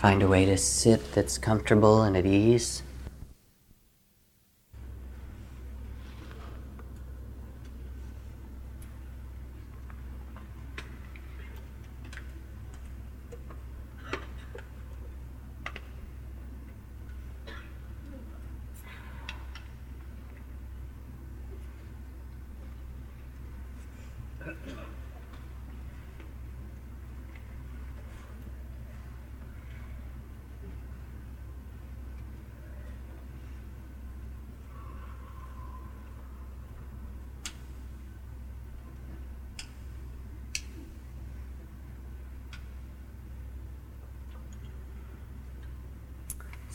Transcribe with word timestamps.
Find 0.00 0.22
a 0.22 0.28
way 0.28 0.44
to 0.44 0.56
sit 0.56 1.12
that's 1.12 1.38
comfortable 1.38 2.02
and 2.02 2.16
at 2.16 2.24
ease. 2.24 2.84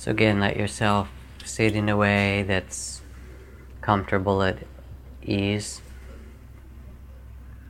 So 0.04 0.12
again, 0.12 0.42
let 0.42 0.58
yourself 0.58 1.08
sit 1.46 1.78
in 1.78 1.88
a 1.88 1.96
way 1.96 2.44
that's 2.44 3.00
comfortable 3.80 4.44
at 4.44 4.58
ease. 5.24 5.82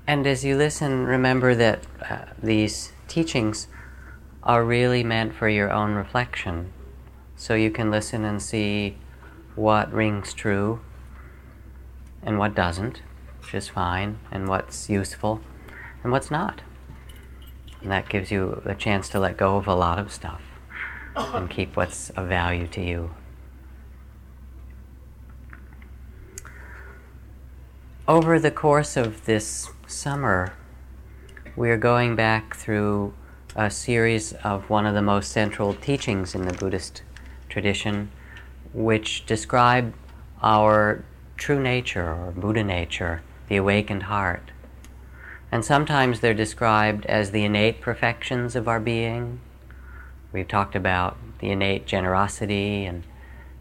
And 0.08 0.26
as 0.26 0.44
you 0.44 0.58
listen, 0.58 1.06
remember 1.06 1.54
that 1.54 1.84
uh, 2.10 2.26
these 2.42 2.92
teachings 3.08 3.68
are 4.42 4.66
really 4.66 5.04
meant 5.04 5.36
for 5.36 5.48
your 5.48 5.72
own 5.72 5.94
reflection. 5.94 6.74
So 7.36 7.54
you 7.54 7.70
can 7.70 7.92
listen 7.92 8.26
and 8.26 8.42
see 8.42 8.98
what 9.54 9.94
rings 9.94 10.34
true 10.34 10.80
and 12.24 12.40
what 12.40 12.56
doesn't, 12.56 13.04
which 13.42 13.54
is 13.54 13.70
fine, 13.70 14.18
and 14.32 14.48
what's 14.48 14.90
useful 14.90 15.40
and 16.02 16.12
what's 16.12 16.32
not. 16.32 16.64
And 17.84 17.92
that 17.92 18.10
gives 18.10 18.32
you 18.32 18.64
a 18.66 18.74
chance 18.74 19.08
to 19.10 19.20
let 19.20 19.38
go 19.38 19.58
of 19.58 19.68
a 19.68 19.76
lot 19.76 20.00
of 20.00 20.12
stuff 20.12 20.42
and 21.16 21.50
keep 21.50 21.76
what's 21.76 22.10
of 22.12 22.28
value 22.28 22.68
to 22.68 22.82
you. 22.82 23.14
Over 28.08 28.40
the 28.40 28.52
course 28.52 28.98
of 28.98 29.26
this 29.26 29.70
summer, 29.88 30.54
we 31.56 31.70
are 31.70 31.78
going 31.78 32.16
back 32.16 32.56
through 32.56 33.14
a 33.56 33.70
series 33.70 34.34
of 34.44 34.70
one 34.70 34.86
of 34.86 34.94
the 34.94 35.02
most 35.02 35.32
central 35.32 35.74
teachings 35.74 36.36
in 36.36 36.48
the 36.48 36.54
Buddhist 36.54 37.04
tradition, 37.48 38.12
which 38.74 39.26
describe 39.26 39.94
our 40.42 41.06
true 41.38 41.62
nature 41.62 42.10
or 42.10 42.32
Buddha 42.32 42.64
nature, 42.64 43.22
the 43.48 43.56
awakened 43.56 44.04
heart. 44.04 44.52
And 45.52 45.64
sometimes 45.64 46.20
they're 46.20 46.34
described 46.34 47.06
as 47.06 47.32
the 47.32 47.44
innate 47.46 47.80
perfections 47.80 48.56
of 48.56 48.68
our 48.68 48.80
being, 48.80 49.40
We've 50.34 50.48
talked 50.48 50.76
about 50.76 51.16
the 51.40 51.52
innate 51.52 51.86
generosity 51.86 52.86
and 52.86 53.04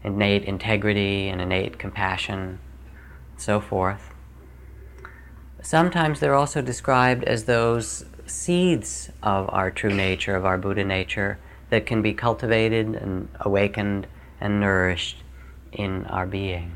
innate 0.03 0.43
integrity 0.43 1.29
and 1.29 1.39
innate 1.39 1.77
compassion, 1.77 2.39
and 2.39 2.59
so 3.37 3.61
forth. 3.61 4.09
Sometimes 5.61 6.19
they're 6.19 6.33
also 6.33 6.61
described 6.61 7.23
as 7.25 7.45
those 7.45 8.05
seeds 8.25 9.11
of 9.21 9.47
our 9.53 9.69
true 9.69 9.93
nature, 9.93 10.35
of 10.35 10.45
our 10.45 10.57
Buddha 10.57 10.83
nature, 10.83 11.37
that 11.69 11.85
can 11.85 12.01
be 12.01 12.13
cultivated 12.13 12.95
and 12.95 13.29
awakened 13.39 14.07
and 14.41 14.59
nourished 14.59 15.17
in 15.71 16.05
our 16.05 16.25
being. 16.25 16.75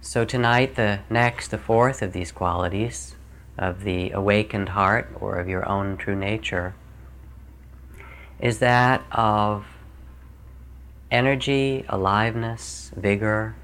So, 0.00 0.24
tonight, 0.24 0.74
the 0.74 1.00
next, 1.08 1.48
the 1.48 1.58
fourth 1.58 2.02
of 2.02 2.12
these 2.12 2.32
qualities 2.32 3.14
of 3.56 3.84
the 3.84 4.10
awakened 4.10 4.70
heart 4.70 5.08
or 5.20 5.38
of 5.38 5.48
your 5.48 5.68
own 5.68 5.96
true 5.96 6.16
nature 6.16 6.74
is 8.42 8.58
that 8.58 9.04
of 9.12 9.64
energy, 11.12 11.84
aliveness, 11.88 12.90
vigor. 12.96 13.54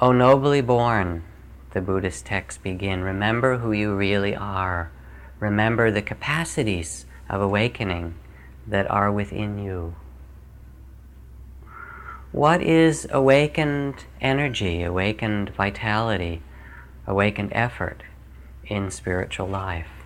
O 0.00 0.10
nobly 0.10 0.62
born, 0.62 1.22
the 1.72 1.82
Buddhist 1.82 2.24
texts 2.24 2.58
begin, 2.60 3.02
remember 3.02 3.58
who 3.58 3.72
you 3.72 3.94
really 3.94 4.34
are. 4.34 4.90
Remember 5.38 5.90
the 5.90 6.00
capacities 6.00 7.04
of 7.28 7.42
awakening 7.42 8.14
that 8.66 8.90
are 8.90 9.12
within 9.12 9.58
you. 9.58 9.94
What 12.32 12.62
is 12.62 13.06
awakened 13.10 14.06
energy, 14.20 14.82
awakened 14.82 15.50
vitality, 15.50 16.42
awakened 17.06 17.52
effort 17.52 18.02
in 18.64 18.90
spiritual 18.90 19.48
life? 19.48 19.99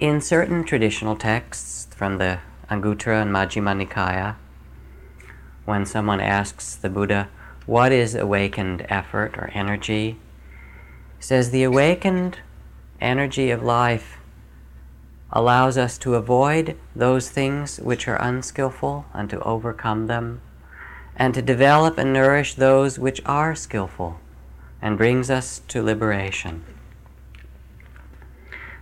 In 0.00 0.22
certain 0.22 0.64
traditional 0.64 1.14
texts 1.14 1.94
from 1.94 2.16
the 2.16 2.38
Anguttara 2.70 3.20
and 3.20 3.30
Majjhima 3.30 3.86
Nikaya, 3.86 4.36
when 5.66 5.84
someone 5.84 6.20
asks 6.20 6.74
the 6.74 6.88
Buddha, 6.88 7.28
What 7.66 7.92
is 7.92 8.14
awakened 8.14 8.86
effort 8.88 9.36
or 9.36 9.50
energy? 9.52 10.18
says 11.18 11.50
the 11.50 11.64
awakened 11.64 12.38
energy 12.98 13.50
of 13.50 13.62
life 13.62 14.16
allows 15.30 15.76
us 15.76 15.98
to 15.98 16.14
avoid 16.14 16.78
those 16.96 17.28
things 17.28 17.76
which 17.78 18.08
are 18.08 18.16
unskillful 18.16 19.04
and 19.12 19.28
to 19.28 19.38
overcome 19.40 20.06
them, 20.06 20.40
and 21.14 21.34
to 21.34 21.42
develop 21.42 21.98
and 21.98 22.10
nourish 22.10 22.54
those 22.54 22.98
which 22.98 23.20
are 23.26 23.54
skillful, 23.54 24.18
and 24.80 24.96
brings 24.96 25.28
us 25.28 25.60
to 25.68 25.82
liberation. 25.82 26.64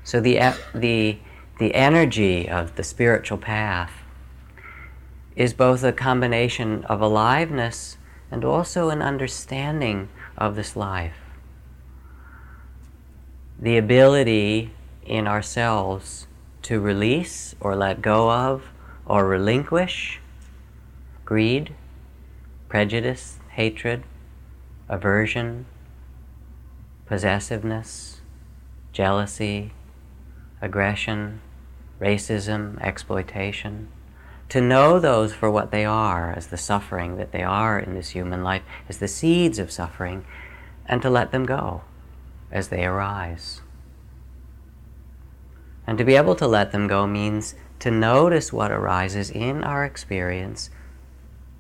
So 0.08 0.20
the, 0.20 0.38
the, 0.74 1.18
the 1.58 1.74
energy 1.74 2.48
of 2.48 2.76
the 2.76 2.82
spiritual 2.82 3.36
path 3.36 3.92
is 5.36 5.52
both 5.52 5.84
a 5.84 5.92
combination 5.92 6.82
of 6.86 7.02
aliveness 7.02 7.98
and 8.30 8.42
also 8.42 8.88
an 8.88 9.02
understanding 9.02 10.08
of 10.38 10.56
this 10.56 10.74
life. 10.74 11.18
The 13.60 13.76
ability 13.76 14.70
in 15.04 15.26
ourselves 15.26 16.26
to 16.62 16.80
release 16.80 17.54
or 17.60 17.76
let 17.76 18.00
go 18.00 18.30
of 18.30 18.62
or 19.04 19.26
relinquish 19.26 20.22
greed, 21.26 21.74
prejudice, 22.70 23.40
hatred, 23.50 24.04
aversion, 24.88 25.66
possessiveness, 27.04 28.22
jealousy, 28.94 29.72
aggression, 30.60 31.40
racism, 32.00 32.80
exploitation, 32.80 33.88
to 34.48 34.60
know 34.60 34.98
those 34.98 35.34
for 35.34 35.50
what 35.50 35.70
they 35.70 35.84
are, 35.84 36.32
as 36.32 36.46
the 36.46 36.56
suffering 36.56 37.16
that 37.16 37.32
they 37.32 37.42
are 37.42 37.78
in 37.78 37.94
this 37.94 38.10
human 38.10 38.42
life, 38.42 38.62
as 38.88 38.98
the 38.98 39.08
seeds 39.08 39.58
of 39.58 39.70
suffering, 39.70 40.24
and 40.86 41.02
to 41.02 41.10
let 41.10 41.32
them 41.32 41.44
go 41.44 41.82
as 42.50 42.68
they 42.68 42.84
arise. 42.84 43.60
And 45.86 45.98
to 45.98 46.04
be 46.04 46.16
able 46.16 46.34
to 46.36 46.46
let 46.46 46.72
them 46.72 46.86
go 46.86 47.06
means 47.06 47.54
to 47.80 47.90
notice 47.90 48.52
what 48.52 48.70
arises 48.70 49.30
in 49.30 49.62
our 49.64 49.84
experience 49.84 50.70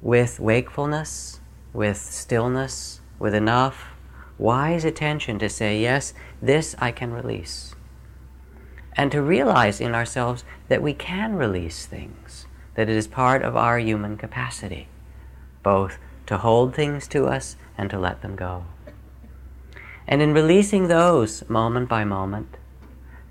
with 0.00 0.40
wakefulness, 0.40 1.40
with 1.72 1.98
stillness, 1.98 3.00
with 3.18 3.34
enough 3.34 3.92
wise 4.38 4.84
attention 4.84 5.38
to 5.38 5.48
say, 5.48 5.80
yes, 5.80 6.14
this 6.40 6.74
I 6.78 6.92
can 6.92 7.12
release 7.12 7.74
and 8.98 9.12
to 9.12 9.22
realize 9.22 9.80
in 9.80 9.94
ourselves 9.94 10.44
that 10.66 10.82
we 10.82 10.92
can 10.92 11.36
release 11.36 11.86
things, 11.86 12.46
that 12.74 12.90
it 12.90 12.96
is 12.96 13.06
part 13.06 13.42
of 13.42 13.56
our 13.56 13.78
human 13.78 14.16
capacity, 14.16 14.88
both 15.62 15.98
to 16.26 16.36
hold 16.36 16.74
things 16.74 17.06
to 17.06 17.26
us 17.26 17.54
and 17.78 17.88
to 17.88 17.98
let 17.98 18.22
them 18.22 18.34
go. 18.34 18.64
And 20.08 20.20
in 20.20 20.34
releasing 20.34 20.88
those 20.88 21.48
moment 21.48 21.88
by 21.88 22.04
moment, 22.04 22.56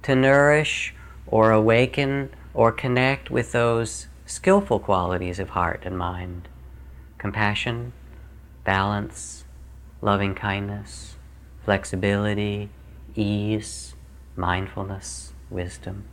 to 0.03 0.15
nourish 0.15 0.95
or 1.27 1.51
awaken 1.51 2.29
or 2.53 2.71
connect 2.71 3.29
with 3.29 3.51
those 3.51 4.07
skillful 4.25 4.79
qualities 4.79 5.37
of 5.37 5.49
heart 5.49 5.81
and 5.83 5.97
mind 5.97 6.47
compassion, 7.17 7.91
balance, 8.63 9.43
loving 10.01 10.35
kindness, 10.35 11.15
flexibility, 11.65 12.69
ease, 13.15 13.95
mindfulness 14.35 15.33
wisdom. 15.49 16.05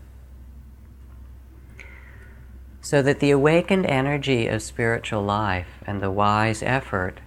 So 2.80 3.02
that 3.02 3.20
the 3.20 3.30
awakened 3.30 3.86
energy 3.86 4.46
of 4.46 4.62
spiritual 4.62 5.22
life 5.22 5.82
and 5.86 6.00
the 6.00 6.10
wise 6.10 6.62
effort 6.62 7.20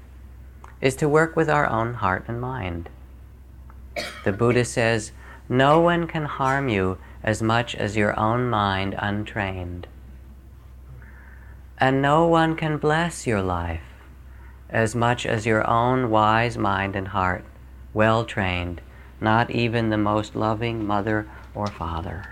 is 0.82 0.96
to 0.98 1.10
work 1.10 1.36
with 1.36 1.50
our 1.50 1.68
own 1.68 1.96
heart 1.96 2.26
and 2.28 2.40
mind. 2.40 2.90
The 4.24 4.32
Buddha 4.32 4.66
says, 4.66 5.12
no 5.50 5.80
one 5.80 6.08
can 6.08 6.26
harm 6.26 6.70
you 6.70 6.98
as 7.24 7.42
much 7.42 7.74
as 7.76 7.96
your 7.96 8.18
own 8.20 8.50
mind 8.50 8.96
untrained. 8.98 9.88
And 11.78 12.02
no 12.02 12.28
one 12.28 12.56
can 12.56 12.78
bless 12.78 13.26
your 13.26 13.42
life 13.42 13.82
as 14.70 14.94
much 14.94 15.26
as 15.26 15.46
your 15.46 15.68
own 15.68 16.10
wise 16.10 16.58
mind 16.58 16.96
and 16.96 17.10
heart, 17.10 17.46
well 17.94 18.26
trained, 18.26 18.82
not 19.22 19.50
even 19.50 19.90
the 19.90 19.98
most 19.98 20.36
loving 20.36 20.86
mother 20.86 21.30
or 21.58 21.68
father. 21.68 22.24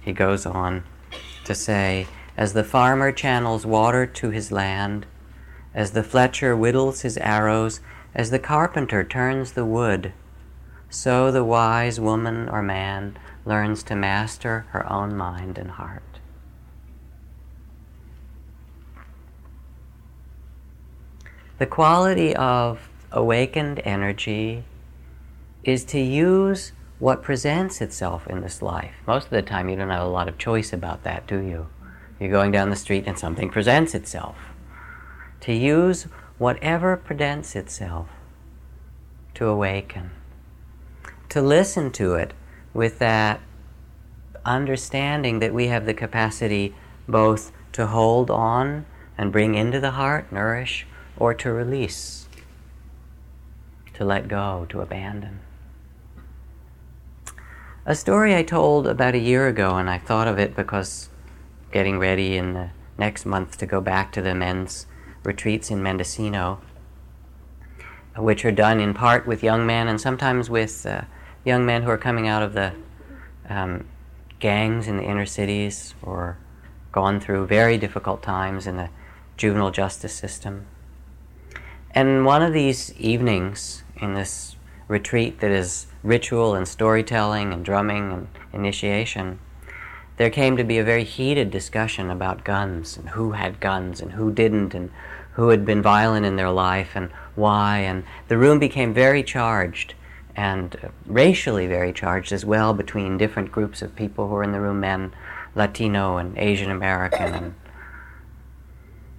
He 0.00 0.12
goes 0.12 0.46
on 0.46 0.84
to 1.44 1.54
say, 1.54 2.06
as 2.36 2.54
the 2.54 2.64
farmer 2.64 3.12
channels 3.12 3.66
water 3.66 4.06
to 4.06 4.30
his 4.30 4.50
land, 4.50 5.04
as 5.74 5.90
the 5.90 6.02
fletcher 6.02 6.56
whittles 6.56 7.02
his 7.02 7.18
arrows, 7.18 7.80
as 8.14 8.30
the 8.30 8.38
carpenter 8.38 9.04
turns 9.04 9.52
the 9.52 9.66
wood, 9.66 10.12
so 10.88 11.30
the 11.30 11.44
wise 11.44 12.00
woman 12.00 12.48
or 12.48 12.62
man 12.62 13.18
learns 13.44 13.82
to 13.82 13.94
master 13.94 14.64
her 14.70 14.90
own 14.90 15.14
mind 15.14 15.58
and 15.58 15.72
heart. 15.72 16.02
The 21.58 21.66
quality 21.66 22.34
of 22.34 22.88
awakened 23.10 23.80
energy 23.84 24.64
is 25.64 25.84
to 25.86 25.98
use 25.98 26.72
what 26.98 27.22
presents 27.22 27.80
itself 27.80 28.26
in 28.26 28.40
this 28.40 28.60
life. 28.60 28.94
Most 29.06 29.24
of 29.24 29.30
the 29.30 29.42
time, 29.42 29.68
you 29.68 29.76
don't 29.76 29.90
have 29.90 30.06
a 30.06 30.10
lot 30.10 30.28
of 30.28 30.38
choice 30.38 30.72
about 30.72 31.04
that, 31.04 31.26
do 31.26 31.38
you? 31.38 31.68
You're 32.18 32.30
going 32.30 32.50
down 32.50 32.70
the 32.70 32.76
street 32.76 33.04
and 33.06 33.18
something 33.18 33.50
presents 33.50 33.94
itself. 33.94 34.36
To 35.42 35.52
use 35.52 36.04
whatever 36.38 36.96
presents 36.96 37.54
itself 37.54 38.08
to 39.34 39.46
awaken 39.46 40.10
to 41.28 41.42
listen 41.42 41.90
to 41.90 42.14
it 42.14 42.32
with 42.72 42.98
that 42.98 43.40
understanding 44.44 45.40
that 45.40 45.52
we 45.52 45.66
have 45.66 45.84
the 45.84 45.94
capacity 45.94 46.74
both 47.06 47.52
to 47.72 47.86
hold 47.86 48.30
on 48.30 48.86
and 49.16 49.32
bring 49.32 49.54
into 49.54 49.80
the 49.80 49.92
heart, 49.92 50.30
nourish, 50.32 50.86
or 51.16 51.34
to 51.34 51.52
release, 51.52 52.28
to 53.94 54.04
let 54.04 54.28
go, 54.28 54.66
to 54.68 54.80
abandon. 54.80 55.40
A 57.86 57.94
story 57.94 58.34
I 58.34 58.42
told 58.42 58.86
about 58.86 59.14
a 59.14 59.18
year 59.18 59.48
ago, 59.48 59.76
and 59.76 59.88
I 59.88 59.98
thought 59.98 60.28
of 60.28 60.38
it 60.38 60.54
because 60.54 61.08
getting 61.72 61.98
ready 61.98 62.36
in 62.36 62.52
the 62.54 62.70
next 62.98 63.24
month 63.24 63.56
to 63.58 63.66
go 63.66 63.80
back 63.80 64.12
to 64.12 64.22
the 64.22 64.34
men's 64.34 64.86
retreats 65.24 65.70
in 65.70 65.82
Mendocino, 65.82 66.60
which 68.16 68.44
are 68.44 68.52
done 68.52 68.80
in 68.80 68.94
part 68.94 69.26
with 69.26 69.42
young 69.42 69.66
men 69.66 69.88
and 69.88 70.00
sometimes 70.00 70.50
with 70.50 70.84
uh, 70.84 71.02
young 71.44 71.64
men 71.64 71.82
who 71.82 71.90
are 71.90 71.98
coming 71.98 72.28
out 72.28 72.42
of 72.42 72.52
the 72.52 72.74
um, 73.48 73.86
gangs 74.40 74.86
in 74.86 74.96
the 74.96 75.04
inner 75.04 75.26
cities 75.26 75.94
or 76.02 76.36
gone 76.92 77.20
through 77.20 77.46
very 77.46 77.78
difficult 77.78 78.22
times 78.22 78.66
in 78.66 78.76
the 78.76 78.90
juvenile 79.36 79.70
justice 79.70 80.14
system. 80.14 80.66
And 81.92 82.24
one 82.24 82.42
of 82.42 82.52
these 82.52 82.92
evenings 82.98 83.82
in 83.96 84.14
this 84.14 84.56
retreat 84.88 85.40
that 85.40 85.50
is 85.50 85.87
ritual 86.02 86.54
and 86.54 86.66
storytelling 86.66 87.52
and 87.52 87.64
drumming 87.64 88.12
and 88.12 88.28
initiation, 88.52 89.38
there 90.16 90.30
came 90.30 90.56
to 90.56 90.64
be 90.64 90.78
a 90.78 90.84
very 90.84 91.04
heated 91.04 91.50
discussion 91.50 92.10
about 92.10 92.44
guns 92.44 92.96
and 92.96 93.10
who 93.10 93.32
had 93.32 93.60
guns 93.60 94.00
and 94.00 94.12
who 94.12 94.32
didn't 94.32 94.74
and 94.74 94.90
who 95.32 95.50
had 95.50 95.64
been 95.64 95.80
violent 95.80 96.26
in 96.26 96.36
their 96.36 96.50
life 96.50 96.96
and 96.96 97.10
why. 97.36 97.78
And 97.78 98.02
the 98.26 98.36
room 98.36 98.58
became 98.58 98.92
very 98.92 99.22
charged 99.22 99.94
and 100.34 100.76
racially 101.06 101.66
very 101.66 101.92
charged 101.92 102.32
as 102.32 102.44
well 102.44 102.72
between 102.72 103.18
different 103.18 103.50
groups 103.50 103.82
of 103.82 103.94
people 103.96 104.28
who 104.28 104.34
were 104.34 104.44
in 104.44 104.52
the 104.52 104.60
room 104.60 104.80
men, 104.80 105.12
Latino 105.54 106.16
and 106.16 106.36
Asian 106.38 106.70
American 106.70 107.34
and 107.34 107.54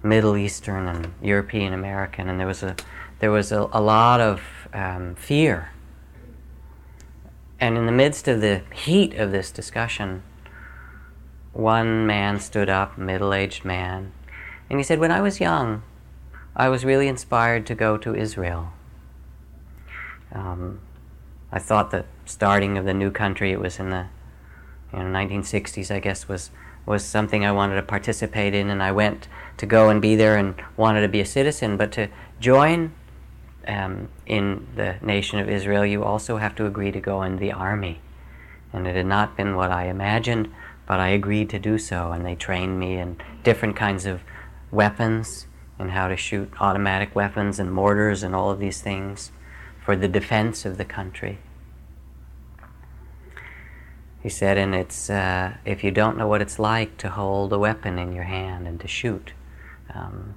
Middle 0.02 0.36
Eastern 0.36 0.88
and 0.88 1.12
European 1.22 1.72
American, 1.74 2.28
and 2.28 2.40
there 2.40 2.46
was 2.46 2.62
a 2.62 2.74
there 3.18 3.30
was 3.30 3.52
a, 3.52 3.68
a 3.72 3.80
lot 3.80 4.20
of 4.20 4.40
um, 4.72 5.14
fear. 5.14 5.70
And 7.60 7.76
in 7.76 7.84
the 7.84 7.92
midst 7.92 8.26
of 8.26 8.40
the 8.40 8.62
heat 8.72 9.14
of 9.14 9.32
this 9.32 9.50
discussion, 9.50 10.22
one 11.52 12.06
man 12.06 12.40
stood 12.40 12.70
up, 12.70 12.96
middle-aged 12.96 13.64
man, 13.64 14.12
and 14.70 14.78
he 14.78 14.82
said, 14.82 14.98
"When 14.98 15.10
I 15.10 15.20
was 15.20 15.40
young, 15.40 15.82
I 16.56 16.68
was 16.68 16.84
really 16.84 17.06
inspired 17.06 17.66
to 17.66 17.74
go 17.74 17.98
to 17.98 18.14
Israel." 18.14 18.72
Um, 20.32 20.80
I 21.52 21.58
thought 21.58 21.90
the 21.90 22.04
starting 22.24 22.78
of 22.78 22.84
the 22.84 22.94
new 22.94 23.10
country, 23.10 23.50
it 23.50 23.60
was 23.60 23.78
in 23.78 23.90
the 23.90 24.06
you 24.92 25.00
know, 25.00 25.04
1960s, 25.06 25.90
I 25.90 25.98
guess, 25.98 26.28
was, 26.28 26.50
was 26.86 27.04
something 27.04 27.44
I 27.44 27.52
wanted 27.52 27.74
to 27.74 27.82
participate 27.82 28.54
in, 28.54 28.70
and 28.70 28.82
I 28.82 28.92
went 28.92 29.28
to 29.56 29.66
go 29.66 29.88
and 29.90 30.00
be 30.00 30.14
there 30.14 30.36
and 30.36 30.54
wanted 30.76 31.02
to 31.02 31.08
be 31.08 31.20
a 31.20 31.26
citizen. 31.26 31.76
But 31.76 31.92
to 31.92 32.08
join 32.38 32.92
um, 33.66 34.08
in 34.26 34.66
the 34.76 34.96
nation 35.02 35.38
of 35.38 35.48
Israel, 35.48 35.84
you 35.84 36.04
also 36.04 36.36
have 36.36 36.54
to 36.56 36.66
agree 36.66 36.92
to 36.92 37.00
go 37.00 37.22
in 37.22 37.36
the 37.36 37.52
army. 37.52 38.00
And 38.72 38.86
it 38.86 38.96
had 38.96 39.06
not 39.06 39.36
been 39.36 39.56
what 39.56 39.70
I 39.70 39.86
imagined, 39.86 40.52
but 40.86 41.00
I 41.00 41.08
agreed 41.08 41.50
to 41.50 41.58
do 41.58 41.78
so, 41.78 42.12
and 42.12 42.24
they 42.24 42.34
trained 42.34 42.78
me 42.78 42.98
in 42.98 43.16
different 43.42 43.76
kinds 43.76 44.06
of 44.06 44.22
weapons 44.70 45.46
and 45.78 45.92
how 45.92 46.08
to 46.08 46.16
shoot 46.16 46.52
automatic 46.60 47.14
weapons 47.14 47.58
and 47.58 47.72
mortars 47.72 48.22
and 48.22 48.34
all 48.34 48.50
of 48.50 48.58
these 48.58 48.80
things 48.80 49.32
for 49.84 49.96
the 49.96 50.08
defense 50.08 50.64
of 50.64 50.78
the 50.78 50.84
country. 50.84 51.38
He 54.22 54.28
said, 54.28 54.58
and 54.58 54.74
it's 54.74 55.08
uh, 55.08 55.54
if 55.64 55.82
you 55.82 55.90
don't 55.90 56.18
know 56.18 56.26
what 56.26 56.42
it's 56.42 56.58
like 56.58 56.98
to 56.98 57.08
hold 57.08 57.52
a 57.52 57.58
weapon 57.58 57.98
in 57.98 58.12
your 58.12 58.24
hand 58.24 58.68
and 58.68 58.78
to 58.80 58.86
shoot, 58.86 59.32
um, 59.94 60.34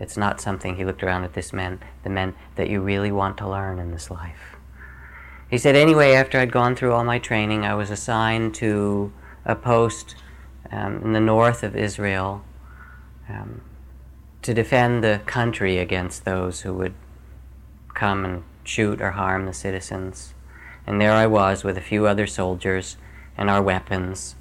it's 0.00 0.16
not 0.16 0.40
something. 0.40 0.76
He 0.76 0.84
looked 0.84 1.02
around 1.02 1.24
at 1.24 1.34
this 1.34 1.52
men, 1.52 1.80
the 2.02 2.10
men 2.10 2.34
that 2.56 2.68
you 2.68 2.80
really 2.80 3.12
want 3.12 3.38
to 3.38 3.48
learn 3.48 3.78
in 3.78 3.90
this 3.92 4.10
life. 4.10 4.56
He 5.48 5.58
said, 5.58 5.76
anyway, 5.76 6.14
after 6.14 6.38
I'd 6.38 6.50
gone 6.50 6.74
through 6.74 6.92
all 6.92 7.04
my 7.04 7.18
training, 7.18 7.64
I 7.64 7.74
was 7.74 7.90
assigned 7.90 8.54
to 8.56 9.12
a 9.44 9.54
post 9.54 10.16
um, 10.72 11.02
in 11.02 11.12
the 11.12 11.20
north 11.20 11.62
of 11.62 11.76
Israel 11.76 12.44
um, 13.28 13.60
to 14.42 14.52
defend 14.52 15.04
the 15.04 15.20
country 15.26 15.78
against 15.78 16.24
those 16.24 16.62
who 16.62 16.74
would 16.74 16.94
come 17.94 18.24
and 18.24 18.42
shoot 18.64 19.00
or 19.00 19.12
harm 19.12 19.46
the 19.46 19.52
citizens. 19.52 20.34
And 20.86 21.00
there 21.00 21.12
I 21.12 21.26
was 21.26 21.62
with 21.62 21.78
a 21.78 21.82
few 21.82 22.06
other 22.06 22.26
soldiers 22.26 22.96
and 23.36 23.48
our 23.48 23.62
weapons. 23.62 24.34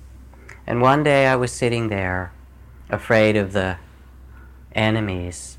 And 0.66 0.82
one 0.82 1.04
day 1.04 1.28
I 1.28 1.36
was 1.36 1.51
sitting 1.51 1.89
there, 1.89 2.32
afraid 2.89 3.36
of 3.36 3.54
the 3.54 3.78
enemies, 4.75 5.58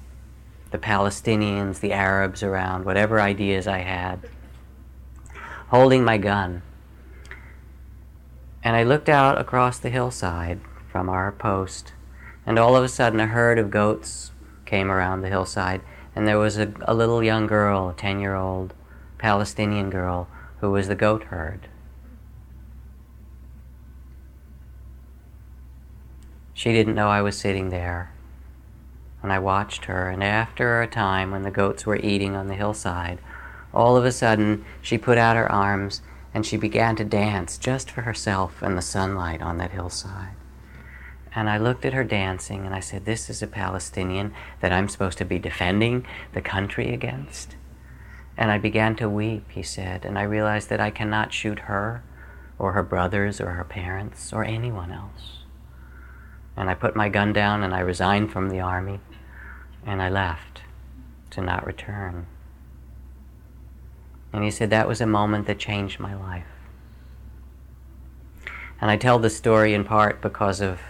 the 0.71 0.78
Palestinians, 0.78 1.80
the 1.80 1.92
Arabs 1.92 2.42
around, 2.42 2.85
whatever 2.85 3.21
ideas 3.21 3.66
I 3.66 3.78
had, 3.78 4.21
holding 5.68 6.04
my 6.04 6.18
gun. 6.18 6.62
And 8.62 8.76
I 8.76 8.83
looked 8.83 9.09
out 9.09 9.38
across 9.38 9.78
the 9.78 9.90
hillside 9.90 10.61
from 10.90 11.09
our 11.09 11.33
post, 11.33 11.92
and 12.47 12.59
all 12.59 12.76
of 12.76 12.85
a 12.85 12.88
sudden 12.88 13.21
a 13.21 13.26
herd 13.26 13.59
of 13.59 13.71
goats 13.71 14.33
came 14.64 14.90
around 14.90 15.21
the 15.21 15.28
hillside 15.28 15.80
and 16.14 16.28
there 16.28 16.38
was 16.38 16.59
a, 16.59 16.73
a 16.83 16.94
little 16.94 17.23
young 17.23 17.47
girl, 17.47 17.90
a 17.90 17.94
10 17.94 18.21
year 18.21 18.35
old 18.35 18.73
Palestinian 19.18 19.90
girl, 19.90 20.28
who 20.61 20.71
was 20.71 20.88
the 20.88 20.94
goat 20.94 21.25
herd. 21.25 21.68
She 26.52 26.73
didn't 26.73 26.94
know 26.94 27.09
I 27.09 27.21
was 27.21 27.37
sitting 27.37 27.71
there. 27.71 28.12
And 29.25 29.33
I 29.33 29.38
watched 29.38 29.87
her, 29.87 30.11
and 30.11 30.23
after 30.23 30.83
a 30.83 30.87
time 30.87 31.31
when 31.31 31.45
the 31.45 31.50
goats 31.50 31.87
were 31.87 31.97
eating 31.97 32.37
on 32.37 32.47
the 32.47 32.54
hillside, 32.54 33.21
all 33.73 33.97
of 33.97 34.04
a 34.04 34.12
sudden 34.12 34.66
she 34.83 34.99
put 34.99 35.16
out 35.16 35.35
her 35.35 35.50
arms 35.50 36.02
and 36.35 36.45
she 36.45 36.59
began 36.59 36.95
to 36.97 37.07
dance 37.07 37.57
just 37.57 37.90
for 37.90 38.02
herself 38.02 38.61
and 38.61 38.76
the 38.76 38.83
sunlight 38.83 39.40
on 39.40 39.57
that 39.57 39.71
hillside. 39.71 40.35
And 41.35 41.49
I 41.49 41.57
looked 41.57 41.87
at 41.87 41.95
her 41.95 42.04
dancing 42.04 42.66
and 42.66 42.75
I 42.75 42.81
said, 42.81 43.07
This 43.07 43.31
is 43.31 43.43
a 43.43 43.47
Palestinian 43.47 44.35
that 44.61 44.73
I'm 44.73 44.90
supposed 44.90 45.16
to 45.16 45.25
be 45.25 45.38
defending 45.38 46.07
the 46.35 46.43
country 46.43 46.93
against. 46.93 47.57
And 48.37 48.50
I 48.50 48.59
began 48.59 48.95
to 48.97 49.09
weep, 49.09 49.50
he 49.50 49.62
said, 49.62 50.04
and 50.04 50.19
I 50.19 50.25
realized 50.25 50.69
that 50.69 50.81
I 50.81 50.90
cannot 50.90 51.33
shoot 51.33 51.61
her 51.61 52.04
or 52.59 52.73
her 52.73 52.83
brothers 52.83 53.40
or 53.40 53.52
her 53.52 53.64
parents 53.64 54.35
or 54.35 54.45
anyone 54.45 54.93
else. 54.93 55.38
And 56.59 56.69
I 56.69 56.75
put 56.75 56.95
my 56.95 57.09
gun 57.09 57.33
down 57.33 57.62
and 57.62 57.75
I 57.75 57.81
resigned 57.81 58.31
from 58.31 58.50
the 58.50 58.61
army 58.61 59.00
and 59.87 60.00
I 60.03 60.09
left 60.09 60.62
to 61.31 61.41
not 61.41 61.67
return. 61.67 62.26
And 64.33 64.43
he 64.43 64.50
said 64.50 64.71
that 64.71 64.88
was 64.88 65.00
a 65.00 65.07
moment 65.07 65.47
that 65.47 65.59
changed 65.59 66.00
my 66.00 66.14
life. 66.14 66.47
And 68.81 68.91
I 68.91 68.97
tell 68.97 69.19
this 69.19 69.37
story 69.37 69.75
in 69.75 69.85
part 69.85 70.21
because 70.21 70.61
of 70.61 70.81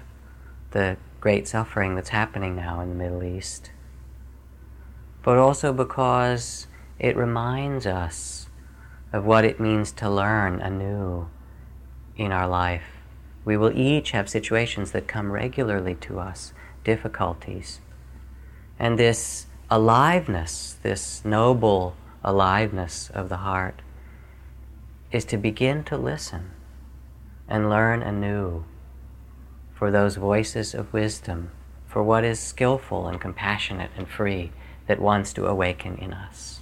the 0.71 0.97
great 1.21 1.47
suffering 1.47 1.95
that's 1.95 2.09
happening 2.09 2.57
now 2.57 2.81
in 2.81 2.89
the 2.89 2.95
Middle 2.95 3.23
East, 3.23 3.71
but 5.23 5.39
also 5.39 5.73
because 5.73 6.67
it 6.99 7.17
reminds 7.17 7.87
us 7.87 8.49
of 9.13 9.25
what 9.25 9.45
it 9.45 9.61
means 9.61 9.93
to 9.93 10.11
learn 10.11 10.61
anew 10.61 11.29
in 12.17 12.33
our 12.33 12.49
life. 12.49 12.85
We 13.45 13.57
will 13.57 13.73
each 13.79 14.11
have 14.13 14.29
situations 14.29 14.93
that 14.93 15.07
come 15.07 15.31
regularly 15.31 15.95
to 15.97 16.19
us, 16.19 16.53
difficulties. 16.83 17.81
And 18.85 18.99
this 18.99 19.47
aliveness, 19.71 20.76
this 20.83 21.25
noble 21.25 21.97
aliveness 22.23 23.09
of 23.09 23.31
the 23.31 23.38
heart, 23.38 23.81
is 25.11 25.25
to 25.25 25.38
begin 25.38 25.85
to 25.85 25.97
listen 25.97 26.50
and 27.49 27.71
learn 27.71 28.03
anew 28.03 28.64
for 29.73 29.91
those 29.91 30.17
voices 30.17 30.75
of 30.75 30.93
wisdom, 30.93 31.50
for 31.87 32.03
what 32.03 32.25
is 32.25 32.38
skillful 32.38 33.09
and 33.09 33.19
compassionate 33.19 33.91
and 33.97 34.07
free 34.07 34.53
that 34.87 35.00
wants 35.00 35.33
to 35.33 35.47
awaken 35.47 35.97
in 35.97 36.12
us. 36.12 36.61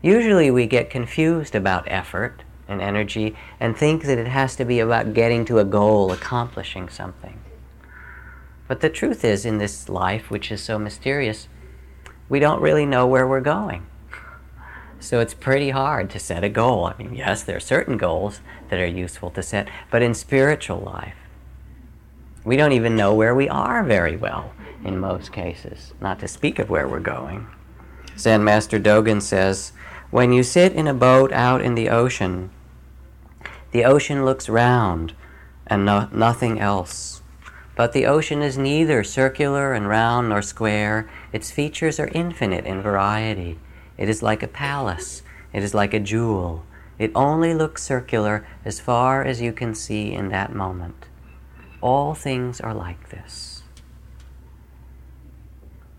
Usually 0.00 0.52
we 0.52 0.68
get 0.68 0.88
confused 0.88 1.56
about 1.56 1.82
effort 1.88 2.44
and 2.68 2.80
energy 2.80 3.34
and 3.58 3.76
think 3.76 4.04
that 4.04 4.18
it 4.18 4.28
has 4.28 4.54
to 4.54 4.64
be 4.64 4.78
about 4.78 5.14
getting 5.14 5.44
to 5.46 5.58
a 5.58 5.64
goal, 5.64 6.12
accomplishing 6.12 6.88
something. 6.88 7.40
But 8.66 8.80
the 8.80 8.90
truth 8.90 9.24
is, 9.24 9.44
in 9.44 9.58
this 9.58 9.88
life, 9.88 10.30
which 10.30 10.50
is 10.50 10.62
so 10.62 10.78
mysterious, 10.78 11.48
we 12.28 12.38
don't 12.38 12.62
really 12.62 12.86
know 12.86 13.06
where 13.06 13.26
we're 13.26 13.40
going. 13.40 13.86
So 15.00 15.20
it's 15.20 15.34
pretty 15.34 15.70
hard 15.70 16.08
to 16.10 16.18
set 16.18 16.44
a 16.44 16.48
goal. 16.48 16.86
I 16.86 16.94
mean, 16.96 17.14
yes, 17.14 17.42
there 17.42 17.58
are 17.58 17.60
certain 17.60 17.98
goals 17.98 18.40
that 18.70 18.80
are 18.80 18.86
useful 18.86 19.30
to 19.32 19.42
set, 19.42 19.68
but 19.90 20.00
in 20.00 20.14
spiritual 20.14 20.80
life, 20.80 21.16
we 22.42 22.56
don't 22.56 22.72
even 22.72 22.96
know 22.96 23.14
where 23.14 23.34
we 23.34 23.48
are 23.48 23.84
very 23.84 24.16
well 24.16 24.54
in 24.82 24.98
most 24.98 25.32
cases, 25.32 25.92
not 26.00 26.18
to 26.20 26.28
speak 26.28 26.58
of 26.58 26.70
where 26.70 26.88
we're 26.88 27.00
going. 27.00 27.46
Zen 28.18 28.44
Master 28.44 28.78
Dogen 28.78 29.20
says, 29.20 29.72
When 30.10 30.32
you 30.32 30.42
sit 30.42 30.72
in 30.72 30.86
a 30.86 30.94
boat 30.94 31.32
out 31.32 31.60
in 31.62 31.74
the 31.74 31.88
ocean, 31.88 32.50
the 33.72 33.84
ocean 33.84 34.24
looks 34.24 34.48
round 34.48 35.14
and 35.66 35.84
no- 35.84 36.08
nothing 36.12 36.60
else. 36.60 37.13
But 37.76 37.92
the 37.92 38.06
ocean 38.06 38.40
is 38.42 38.56
neither 38.56 39.02
circular 39.02 39.72
and 39.72 39.88
round 39.88 40.28
nor 40.28 40.42
square. 40.42 41.10
Its 41.32 41.50
features 41.50 41.98
are 41.98 42.08
infinite 42.08 42.64
in 42.64 42.82
variety. 42.82 43.58
It 43.98 44.08
is 44.08 44.22
like 44.22 44.42
a 44.42 44.48
palace. 44.48 45.22
It 45.52 45.62
is 45.62 45.74
like 45.74 45.92
a 45.92 46.00
jewel. 46.00 46.64
It 46.98 47.10
only 47.14 47.54
looks 47.54 47.82
circular 47.82 48.46
as 48.64 48.78
far 48.78 49.24
as 49.24 49.40
you 49.40 49.52
can 49.52 49.74
see 49.74 50.12
in 50.12 50.28
that 50.28 50.54
moment. 50.54 51.06
All 51.80 52.14
things 52.14 52.60
are 52.60 52.74
like 52.74 53.10
this. 53.10 53.62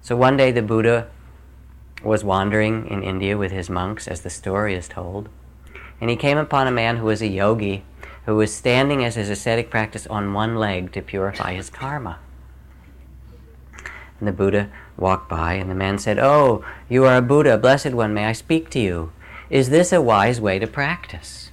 So 0.02 0.16
one 0.16 0.38
day 0.38 0.52
the 0.52 0.62
Buddha 0.62 1.08
was 2.04 2.24
wandering 2.24 2.88
in 2.88 3.04
India 3.04 3.38
with 3.38 3.52
his 3.52 3.70
monks, 3.70 4.08
as 4.08 4.22
the 4.22 4.30
story 4.30 4.76
is 4.76 4.88
told, 4.88 5.28
and 6.00 6.10
he 6.10 6.16
came 6.16 6.38
upon 6.38 6.68
a 6.68 6.72
man 6.72 6.98
who 6.98 7.06
was 7.06 7.22
a 7.22 7.28
yogi 7.28 7.84
who 8.26 8.36
was 8.36 8.54
standing 8.54 9.04
as 9.04 9.16
his 9.16 9.30
ascetic 9.30 9.70
practice 9.70 10.08
on 10.08 10.34
one 10.34 10.56
leg 10.56 10.92
to 10.92 11.02
purify 11.02 11.54
his 11.54 11.70
karma. 11.70 12.20
And 14.20 14.28
the 14.28 14.32
Buddha 14.32 14.70
walked 14.98 15.30
by, 15.30 15.54
and 15.54 15.70
the 15.70 15.76
man 15.76 16.00
said, 16.00 16.18
Oh, 16.18 16.66
you 16.90 17.06
are 17.06 17.18
a 17.18 17.22
Buddha, 17.22 17.58
blessed 17.58 17.92
one, 17.92 18.14
may 18.14 18.26
I 18.26 18.32
speak 18.32 18.70
to 18.72 18.80
you? 18.80 19.12
Is 19.50 19.70
this 19.70 19.92
a 19.92 20.02
wise 20.02 20.42
way 20.42 20.58
to 20.58 20.68
practice? 20.68 21.52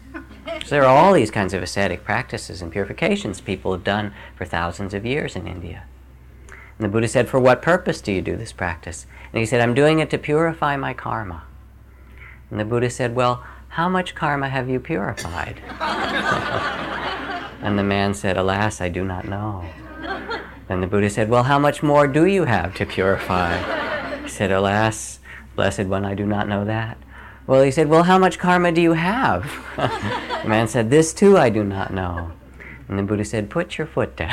So 0.64 0.70
there 0.70 0.84
are 0.84 0.96
all 0.96 1.12
these 1.12 1.30
kinds 1.30 1.54
of 1.54 1.62
ascetic 1.62 2.04
practices 2.04 2.62
and 2.62 2.72
purifications 2.72 3.40
people 3.40 3.72
have 3.72 3.84
done 3.84 4.14
for 4.36 4.44
thousands 4.44 4.94
of 4.94 5.04
years 5.04 5.36
in 5.36 5.46
India. 5.46 5.84
And 6.48 6.84
the 6.84 6.88
Buddha 6.88 7.08
said, 7.08 7.28
For 7.28 7.40
what 7.40 7.62
purpose 7.62 8.00
do 8.00 8.12
you 8.12 8.22
do 8.22 8.36
this 8.36 8.52
practice? 8.52 9.06
And 9.32 9.40
he 9.40 9.46
said, 9.46 9.60
I'm 9.60 9.74
doing 9.74 9.98
it 9.98 10.10
to 10.10 10.18
purify 10.18 10.76
my 10.76 10.94
karma. 10.94 11.44
And 12.50 12.58
the 12.60 12.64
Buddha 12.64 12.90
said, 12.90 13.14
Well, 13.14 13.44
how 13.72 13.88
much 13.88 14.14
karma 14.14 14.50
have 14.50 14.68
you 14.68 14.78
purified? 14.78 15.58
and 17.62 17.78
the 17.78 17.82
man 17.82 18.12
said, 18.12 18.36
Alas, 18.36 18.82
I 18.82 18.90
do 18.90 19.02
not 19.02 19.26
know. 19.26 19.64
Then 20.68 20.82
the 20.82 20.86
Buddha 20.86 21.08
said, 21.08 21.30
Well, 21.30 21.44
how 21.44 21.58
much 21.58 21.82
more 21.82 22.06
do 22.06 22.26
you 22.26 22.44
have 22.44 22.74
to 22.74 22.84
purify? 22.84 23.56
He 24.24 24.28
said, 24.28 24.52
Alas, 24.52 25.20
blessed 25.56 25.86
one, 25.86 26.04
I 26.04 26.12
do 26.14 26.26
not 26.26 26.48
know 26.48 26.66
that. 26.66 26.98
Well, 27.46 27.62
he 27.62 27.70
said, 27.70 27.88
Well, 27.88 28.02
how 28.02 28.18
much 28.18 28.38
karma 28.38 28.72
do 28.72 28.82
you 28.82 28.92
have? 28.92 29.50
the 29.76 30.48
man 30.50 30.68
said, 30.68 30.90
This 30.90 31.14
too 31.14 31.38
I 31.38 31.48
do 31.48 31.64
not 31.64 31.94
know. 31.94 32.30
And 32.88 32.98
the 32.98 33.04
Buddha 33.04 33.24
said, 33.24 33.48
Put 33.48 33.78
your 33.78 33.86
foot 33.86 34.16
down. 34.16 34.28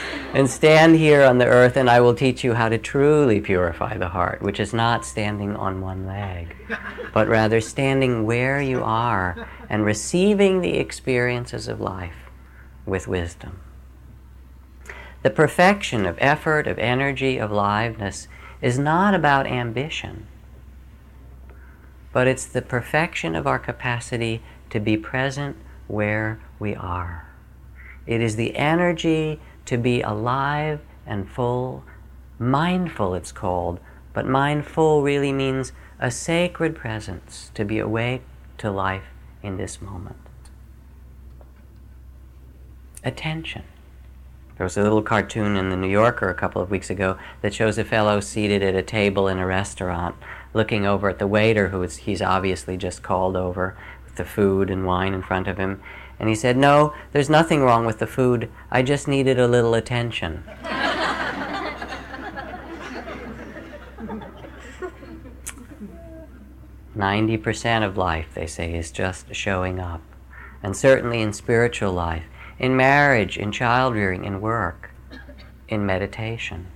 and 0.32 0.48
stand 0.48 0.96
here 0.96 1.24
on 1.24 1.38
the 1.38 1.46
earth, 1.46 1.76
and 1.76 1.90
I 1.90 2.00
will 2.00 2.14
teach 2.14 2.44
you 2.44 2.54
how 2.54 2.68
to 2.68 2.78
truly 2.78 3.40
purify 3.40 3.96
the 3.96 4.08
heart, 4.08 4.42
which 4.42 4.60
is 4.60 4.72
not 4.72 5.04
standing 5.04 5.56
on 5.56 5.80
one 5.80 6.06
leg, 6.06 6.56
but 7.12 7.28
rather 7.28 7.60
standing 7.60 8.24
where 8.24 8.60
you 8.60 8.82
are 8.82 9.48
and 9.68 9.84
receiving 9.84 10.60
the 10.60 10.78
experiences 10.78 11.66
of 11.66 11.80
life 11.80 12.30
with 12.86 13.08
wisdom. 13.08 13.60
The 15.22 15.30
perfection 15.30 16.06
of 16.06 16.16
effort, 16.18 16.66
of 16.66 16.78
energy, 16.78 17.38
of 17.38 17.50
liveness 17.50 18.28
is 18.62 18.78
not 18.78 19.14
about 19.14 19.46
ambition, 19.46 20.26
but 22.12 22.26
it's 22.26 22.46
the 22.46 22.62
perfection 22.62 23.34
of 23.34 23.46
our 23.46 23.58
capacity 23.58 24.42
to 24.70 24.80
be 24.80 24.96
present 24.96 25.56
where 25.88 26.40
we 26.58 26.74
are. 26.74 27.26
It 28.06 28.20
is 28.20 28.36
the 28.36 28.56
energy 28.56 29.40
to 29.66 29.76
be 29.76 30.02
alive 30.02 30.80
and 31.06 31.28
full, 31.28 31.84
mindful 32.38 33.14
it's 33.14 33.32
called, 33.32 33.80
but 34.12 34.26
mindful 34.26 35.02
really 35.02 35.32
means 35.32 35.72
a 35.98 36.10
sacred 36.10 36.74
presence, 36.74 37.50
to 37.54 37.64
be 37.64 37.78
awake 37.78 38.22
to 38.58 38.70
life 38.70 39.04
in 39.42 39.56
this 39.56 39.80
moment. 39.80 40.16
Attention. 43.04 43.62
There 44.56 44.64
was 44.64 44.76
a 44.76 44.82
little 44.82 45.00
cartoon 45.00 45.56
in 45.56 45.70
the 45.70 45.76
New 45.76 45.88
Yorker 45.88 46.28
a 46.28 46.34
couple 46.34 46.60
of 46.60 46.70
weeks 46.70 46.90
ago 46.90 47.16
that 47.40 47.54
shows 47.54 47.78
a 47.78 47.84
fellow 47.84 48.20
seated 48.20 48.62
at 48.62 48.74
a 48.74 48.82
table 48.82 49.26
in 49.26 49.38
a 49.38 49.46
restaurant 49.46 50.16
looking 50.52 50.84
over 50.84 51.08
at 51.08 51.18
the 51.18 51.26
waiter 51.26 51.68
who 51.68 51.80
he's 51.80 52.20
obviously 52.20 52.76
just 52.76 53.02
called 53.02 53.36
over 53.36 53.76
with 54.04 54.16
the 54.16 54.24
food 54.24 54.68
and 54.68 54.84
wine 54.84 55.14
in 55.14 55.22
front 55.22 55.48
of 55.48 55.56
him 55.56 55.80
and 56.20 56.28
he 56.28 56.34
said, 56.34 56.58
No, 56.58 56.92
there's 57.12 57.30
nothing 57.30 57.62
wrong 57.62 57.86
with 57.86 57.98
the 57.98 58.06
food. 58.06 58.50
I 58.70 58.82
just 58.82 59.08
needed 59.08 59.38
a 59.38 59.48
little 59.48 59.72
attention. 59.74 60.44
Ninety 66.94 67.38
percent 67.38 67.84
of 67.84 67.96
life, 67.96 68.26
they 68.34 68.46
say, 68.46 68.74
is 68.74 68.92
just 68.92 69.34
showing 69.34 69.80
up. 69.80 70.02
And 70.62 70.76
certainly 70.76 71.22
in 71.22 71.32
spiritual 71.32 71.92
life, 71.92 72.24
in 72.58 72.76
marriage, 72.76 73.38
in 73.38 73.50
child 73.50 73.94
rearing, 73.94 74.26
in 74.26 74.42
work, 74.42 74.90
in 75.68 75.86
meditation. 75.86 76.66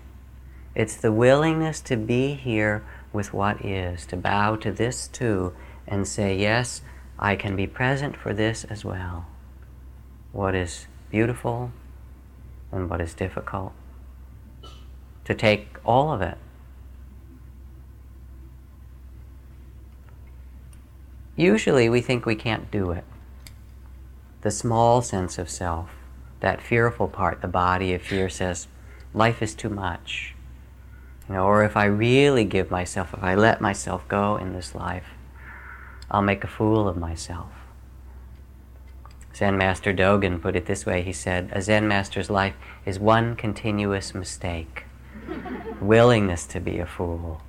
It's 0.74 0.96
the 0.96 1.12
willingness 1.12 1.82
to 1.82 1.98
be 1.98 2.32
here 2.32 2.82
with 3.12 3.34
what 3.34 3.62
is, 3.62 4.06
to 4.06 4.16
bow 4.16 4.56
to 4.56 4.72
this 4.72 5.06
too, 5.06 5.52
and 5.86 6.08
say, 6.08 6.34
Yes, 6.34 6.80
I 7.18 7.36
can 7.36 7.54
be 7.54 7.66
present 7.66 8.16
for 8.16 8.32
this 8.32 8.64
as 8.64 8.86
well 8.86 9.26
what 10.34 10.52
is 10.54 10.88
beautiful 11.10 11.70
and 12.72 12.90
what 12.90 13.00
is 13.00 13.14
difficult, 13.14 13.72
to 15.24 15.32
take 15.32 15.78
all 15.84 16.12
of 16.12 16.20
it. 16.20 16.36
Usually 21.36 21.88
we 21.88 22.00
think 22.00 22.26
we 22.26 22.34
can't 22.34 22.68
do 22.70 22.90
it. 22.90 23.04
The 24.42 24.50
small 24.50 25.02
sense 25.02 25.38
of 25.38 25.48
self, 25.48 25.90
that 26.40 26.60
fearful 26.60 27.08
part, 27.08 27.40
the 27.40 27.48
body 27.48 27.94
of 27.94 28.02
fear 28.02 28.28
says, 28.28 28.66
life 29.14 29.40
is 29.40 29.54
too 29.54 29.70
much. 29.70 30.34
You 31.28 31.36
know, 31.36 31.44
or 31.44 31.64
if 31.64 31.76
I 31.76 31.84
really 31.84 32.44
give 32.44 32.72
myself, 32.72 33.14
if 33.14 33.22
I 33.22 33.36
let 33.36 33.60
myself 33.60 34.06
go 34.08 34.36
in 34.36 34.52
this 34.52 34.74
life, 34.74 35.06
I'll 36.10 36.22
make 36.22 36.42
a 36.42 36.48
fool 36.48 36.88
of 36.88 36.96
myself. 36.96 37.52
Zen 39.34 39.58
Master 39.58 39.92
Dogen 39.92 40.40
put 40.40 40.54
it 40.54 40.66
this 40.66 40.86
way 40.86 41.02
he 41.02 41.12
said, 41.12 41.50
A 41.52 41.60
Zen 41.60 41.88
master's 41.88 42.30
life 42.30 42.54
is 42.86 43.00
one 43.00 43.34
continuous 43.34 44.14
mistake. 44.14 44.84
Willingness 45.80 46.46
to 46.46 46.60
be 46.60 46.78
a 46.78 46.86
fool. 46.86 47.42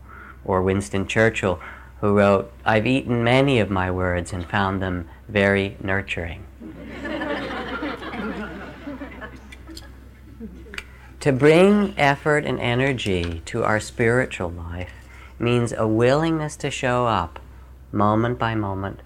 Or 0.43 0.63
Winston 0.63 1.05
Churchill, 1.07 1.59
who 2.01 2.17
wrote, 2.17 2.51
I've 2.65 2.87
eaten 2.87 3.23
many 3.23 3.59
of 3.59 3.69
my 3.69 3.91
words 3.91 4.33
and 4.33 4.45
found 4.47 4.81
them 4.81 5.07
very 5.27 5.77
nurturing. 5.79 6.47
to 11.19 11.31
bring 11.31 11.93
effort 11.97 12.45
and 12.45 12.59
energy 12.59 13.43
to 13.45 13.63
our 13.63 13.79
spiritual 13.79 14.49
life 14.49 14.93
means 15.37 15.71
a 15.71 15.87
willingness 15.87 16.55
to 16.57 16.71
show 16.71 17.05
up 17.05 17.39
moment 17.91 18.39
by 18.39 18.55
moment 18.55 19.01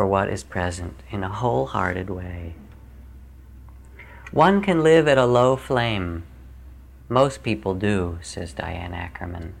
for 0.00 0.06
what 0.06 0.30
is 0.30 0.42
present 0.42 0.94
in 1.10 1.22
a 1.22 1.28
wholehearted 1.28 2.08
way. 2.08 2.54
One 4.32 4.62
can 4.62 4.82
live 4.82 5.06
at 5.06 5.18
a 5.18 5.26
low 5.26 5.56
flame. 5.56 6.22
Most 7.10 7.42
people 7.42 7.74
do, 7.74 8.18
says 8.22 8.54
Diane 8.54 8.94
Ackerman, 8.94 9.52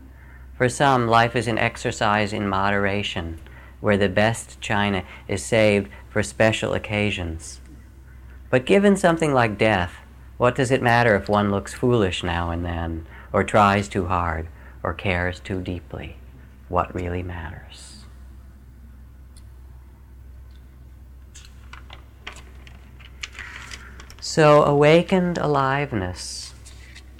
For 0.56 0.66
some, 0.70 1.06
life 1.06 1.36
is 1.36 1.46
an 1.46 1.58
exercise 1.58 2.32
in 2.32 2.48
moderation, 2.48 3.38
where 3.82 3.98
the 3.98 4.08
best 4.08 4.58
china 4.62 5.04
is 5.28 5.44
saved 5.44 5.90
for 6.08 6.22
special 6.22 6.72
occasions. 6.72 7.60
But 8.48 8.64
given 8.64 8.96
something 8.96 9.34
like 9.34 9.58
death, 9.58 9.92
what 10.38 10.54
does 10.54 10.70
it 10.70 10.80
matter 10.80 11.16
if 11.16 11.28
one 11.28 11.50
looks 11.50 11.74
foolish 11.74 12.22
now 12.22 12.50
and 12.50 12.64
then, 12.64 13.06
or 13.30 13.44
tries 13.44 13.90
too 13.90 14.06
hard, 14.06 14.48
or 14.82 14.94
cares 14.94 15.38
too 15.38 15.60
deeply? 15.60 16.16
What 16.70 16.94
really 16.94 17.22
matters? 17.22 17.89
So, 24.32 24.62
awakened 24.62 25.38
aliveness 25.38 26.54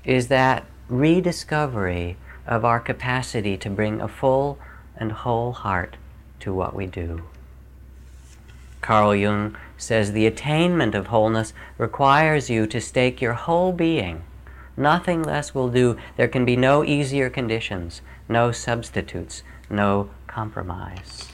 is 0.05 0.29
that 0.29 0.65
rediscovery 0.89 2.17
of 2.47 2.65
our 2.65 2.79
capacity 2.79 3.57
to 3.57 3.69
bring 3.69 4.01
a 4.01 4.07
full 4.07 4.61
and 4.97 5.11
whole 5.11 5.51
heart 5.51 5.97
to 6.39 6.55
what 6.55 6.73
we 6.73 6.87
do. 6.87 7.25
Carl 8.81 9.17
Jung 9.17 9.57
says 9.77 10.13
the 10.13 10.25
attainment 10.25 10.95
of 10.95 11.09
wholeness 11.09 11.53
requires 11.79 12.49
you 12.49 12.69
to 12.69 12.81
stake 12.81 13.21
your 13.21 13.35
whole 13.35 13.73
being. 13.73 14.23
Nothing 14.77 15.25
less 15.25 15.53
will 15.53 15.69
do. 15.69 15.97
There 16.17 16.29
can 16.29 16.45
be 16.45 16.55
no 16.55 16.85
easier 16.85 17.29
conditions, 17.29 18.03
no 18.29 18.53
substitutes, 18.53 19.43
no 19.69 20.11
compromise. 20.29 21.33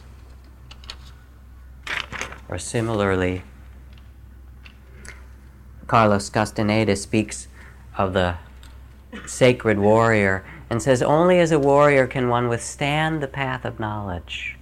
Or 2.48 2.56
similarly, 2.56 3.42
Carlos 5.86 6.28
Castaneda 6.30 6.96
speaks 6.96 7.48
of 7.96 8.12
the 8.12 8.36
sacred 9.24 9.78
warrior 9.78 10.44
and 10.68 10.82
says, 10.82 11.00
Only 11.00 11.38
as 11.38 11.52
a 11.52 11.58
warrior 11.58 12.06
can 12.06 12.28
one 12.28 12.48
withstand 12.48 13.22
the 13.22 13.28
path 13.28 13.64
of 13.64 13.78
knowledge. 13.78 14.56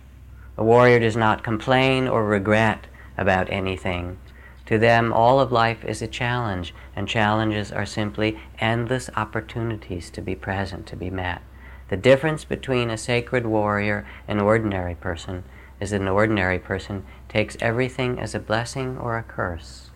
A 0.56 0.64
warrior 0.64 1.00
does 1.00 1.16
not 1.16 1.42
complain 1.42 2.06
or 2.06 2.24
regret 2.24 2.86
about 3.16 3.50
anything. 3.50 4.18
To 4.66 4.78
them, 4.78 5.12
all 5.12 5.40
of 5.40 5.52
life 5.52 5.84
is 5.84 6.00
a 6.00 6.06
challenge, 6.06 6.74
and 6.96 7.08
challenges 7.08 7.72
are 7.72 7.86
simply 7.86 8.38
endless 8.58 9.10
opportunities 9.16 10.10
to 10.10 10.22
be 10.22 10.34
present, 10.34 10.86
to 10.86 10.96
be 10.96 11.10
met. 11.10 11.42
The 11.88 11.96
difference 11.96 12.44
between 12.44 12.90
a 12.90 12.96
sacred 12.96 13.46
warrior 13.46 14.06
and 14.26 14.38
an 14.38 14.44
ordinary 14.44 14.94
person 14.94 15.44
is 15.80 15.90
that 15.90 16.00
an 16.00 16.08
ordinary 16.08 16.58
person 16.58 17.04
takes 17.28 17.56
everything 17.60 18.18
as 18.18 18.34
a 18.34 18.40
blessing 18.40 18.96
or 18.96 19.18
a 19.18 19.22
curse, 19.22 19.90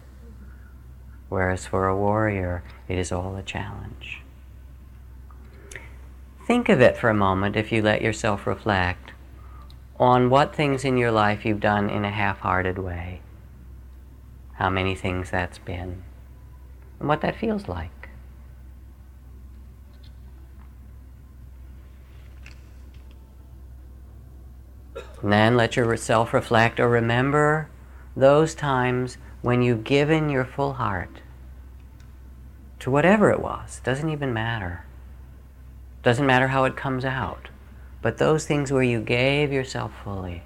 whereas 1.29 1.67
for 1.67 1.87
a 1.87 1.97
warrior, 1.97 2.63
it 2.89 2.99
is 2.99 3.13
all 3.13 3.37
a 3.37 3.43
challenge. 3.43 4.23
Think 6.47 6.69
of 6.69 6.81
it 6.81 6.97
for 6.97 7.11
a 7.11 7.15
moment 7.15 7.57
if 7.57 7.71
you 7.71 7.83
let 7.83 8.01
yourself 8.01 8.47
reflect 8.47 9.13
on 10.01 10.31
what 10.31 10.55
things 10.55 10.85
in 10.85 10.97
your 10.97 11.11
life 11.11 11.45
you've 11.45 11.61
done 11.61 11.91
in 11.91 12.05
a 12.05 12.11
half 12.11 12.39
hearted 12.41 12.79
way. 12.79 13.21
How 14.55 14.71
many 14.71 14.95
things 14.95 15.31
that's 15.31 15.59
been, 15.59 16.03
and 16.99 17.09
what 17.09 17.21
that 17.21 17.37
feels 17.37 17.69
like. 17.69 18.09
And 25.23 25.33
then 25.33 25.57
let 25.57 25.77
yourself 25.77 26.33
reflect 26.33 26.79
or 26.79 26.89
remember 26.89 27.69
those 28.17 28.55
times 28.55 29.19
when 29.43 29.63
you've 29.63 29.85
given 29.85 30.29
your 30.29 30.45
full 30.45 30.75
heart 30.75 31.21
to 32.81 32.91
whatever 32.91 33.31
it 33.31 33.41
was. 33.41 33.81
Doesn't 33.85 34.11
even 34.11 34.33
matter. 34.33 34.85
Doesn't 36.03 36.27
matter 36.27 36.49
how 36.49 36.65
it 36.65 36.77
comes 36.77 37.05
out. 37.05 37.49
But 38.01 38.19
those 38.19 38.47
things 38.47 38.73
where 38.73 38.83
you 38.83 39.01
gave 39.01 39.53
yourself 39.53 39.93
fully 40.05 40.43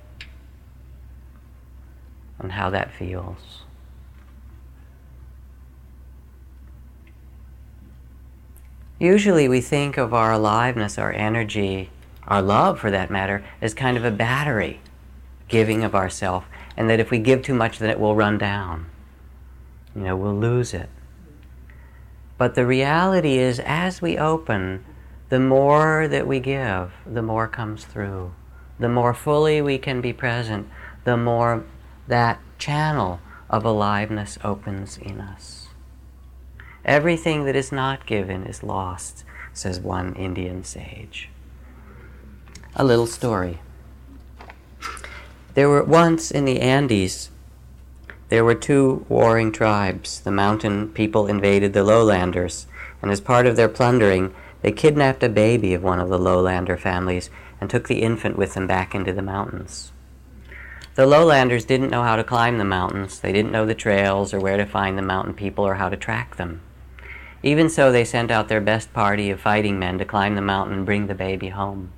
and 2.39 2.53
how 2.53 2.71
that 2.71 2.93
feels. 2.93 3.63
Usually 8.99 9.49
we 9.49 9.61
think 9.61 9.97
of 9.97 10.15
our 10.15 10.33
aliveness, 10.33 10.97
our 10.97 11.13
energy, 11.13 11.91
our 12.27 12.41
love 12.41 12.79
for 12.79 12.91
that 12.91 13.11
matter, 13.11 13.45
as 13.61 13.75
kind 13.75 13.97
of 13.97 14.05
a 14.05 14.11
battery 14.11 14.81
giving 15.49 15.83
of 15.85 15.95
ourself, 15.95 16.47
and 16.77 16.89
that 16.89 17.01
if 17.01 17.11
we 17.11 17.19
give 17.19 17.43
too 17.43 17.55
much, 17.55 17.79
then 17.79 17.91
it 17.91 18.01
will 18.01 18.15
run 18.15 18.39
down. 18.39 18.87
You 19.95 20.03
know, 20.03 20.17
we'll 20.17 20.35
lose 20.35 20.73
it. 20.73 20.89
But 22.39 22.55
the 22.55 22.67
reality 22.67 23.39
is, 23.39 23.61
as 23.61 24.03
we 24.03 24.19
open, 24.19 24.85
the 25.29 25.41
more 25.41 26.09
that 26.09 26.27
we 26.27 26.41
give, 26.41 26.93
the 27.07 27.23
more 27.23 27.49
comes 27.49 27.85
through. 27.85 28.33
The 28.79 28.89
more 28.89 29.15
fully 29.15 29.63
we 29.63 29.79
can 29.79 30.01
be 30.01 30.13
present, 30.13 30.69
the 31.05 31.17
more 31.17 31.65
that 32.09 32.41
channel 32.59 33.21
of 33.49 33.65
aliveness 33.65 34.39
opens 34.43 34.99
in 34.99 35.21
us. 35.21 35.69
Everything 36.85 37.45
that 37.45 37.55
is 37.55 37.71
not 37.71 38.07
given 38.07 38.45
is 38.45 38.63
lost, 38.63 39.25
says 39.53 39.79
one 39.79 40.15
Indian 40.15 40.65
sage. 40.65 41.29
A 42.75 42.85
little 42.85 43.07
story. 43.07 43.61
There 45.55 45.69
were 45.69 45.85
once 45.85 46.31
in 46.31 46.45
the 46.45 46.61
Andes, 46.61 47.31
there 48.33 48.47
were 48.47 48.55
two 48.55 49.05
warring 49.11 49.53
tribes. 49.53 50.21
The 50.21 50.31
mountain 50.31 50.89
people 50.89 51.27
invaded 51.27 51.75
the 51.75 51.85
lowlanders, 51.85 52.67
and 53.03 53.11
as 53.11 53.21
part 53.21 53.47
of 53.47 53.57
their 53.57 53.69
plundering, 53.69 54.35
they 54.63 54.73
kidnapped 54.73 55.23
a 55.23 55.29
baby 55.29 55.75
of 55.75 55.83
one 55.83 56.01
of 56.01 56.09
the 56.09 56.19
lowlander 56.19 56.79
families 56.79 57.29
and 57.61 57.69
took 57.69 57.89
the 57.89 58.01
infant 58.01 58.39
with 58.39 58.55
them 58.55 58.67
back 58.67 58.95
into 58.95 59.13
the 59.13 59.21
mountains. 59.21 59.93
The 60.95 61.05
lowlanders 61.05 61.67
didn't 61.67 61.91
know 61.91 62.03
how 62.03 62.17
to 62.17 62.25
climb 62.25 62.57
the 62.57 62.65
mountains. 62.65 63.21
They 63.21 63.35
didn't 63.35 63.53
know 63.53 63.67
the 63.67 63.75
trails 63.75 64.33
or 64.33 64.41
where 64.41 64.57
to 64.57 64.65
find 64.65 64.97
the 64.97 65.03
mountain 65.03 65.35
people 65.35 65.67
or 65.67 65.75
how 65.75 65.91
to 65.91 65.97
track 65.99 66.37
them. 66.37 66.63
Even 67.43 67.69
so, 67.69 67.93
they 67.93 68.07
sent 68.07 68.31
out 68.31 68.49
their 68.49 68.63
best 68.63 68.95
party 68.95 69.29
of 69.29 69.43
fighting 69.43 69.79
men 69.79 69.99
to 69.99 70.07
climb 70.07 70.37
the 70.37 70.41
mountain 70.41 70.75
and 70.75 70.87
bring 70.87 71.07
the 71.07 71.15
baby 71.15 71.51
home. 71.51 71.93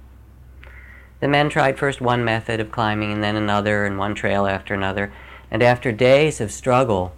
The 1.25 1.29
men 1.29 1.49
tried 1.49 1.79
first 1.79 2.03
one 2.03 2.23
method 2.23 2.61
of 2.61 2.71
climbing 2.71 3.11
and 3.11 3.25
then 3.25 3.35
another 3.35 3.87
and 3.87 3.97
one 3.97 4.15
trail 4.15 4.47
after 4.47 4.75
another, 4.75 5.11
and 5.51 5.63
after 5.63 5.91
days 5.91 6.39
of 6.39 6.53
struggle, 6.53 7.15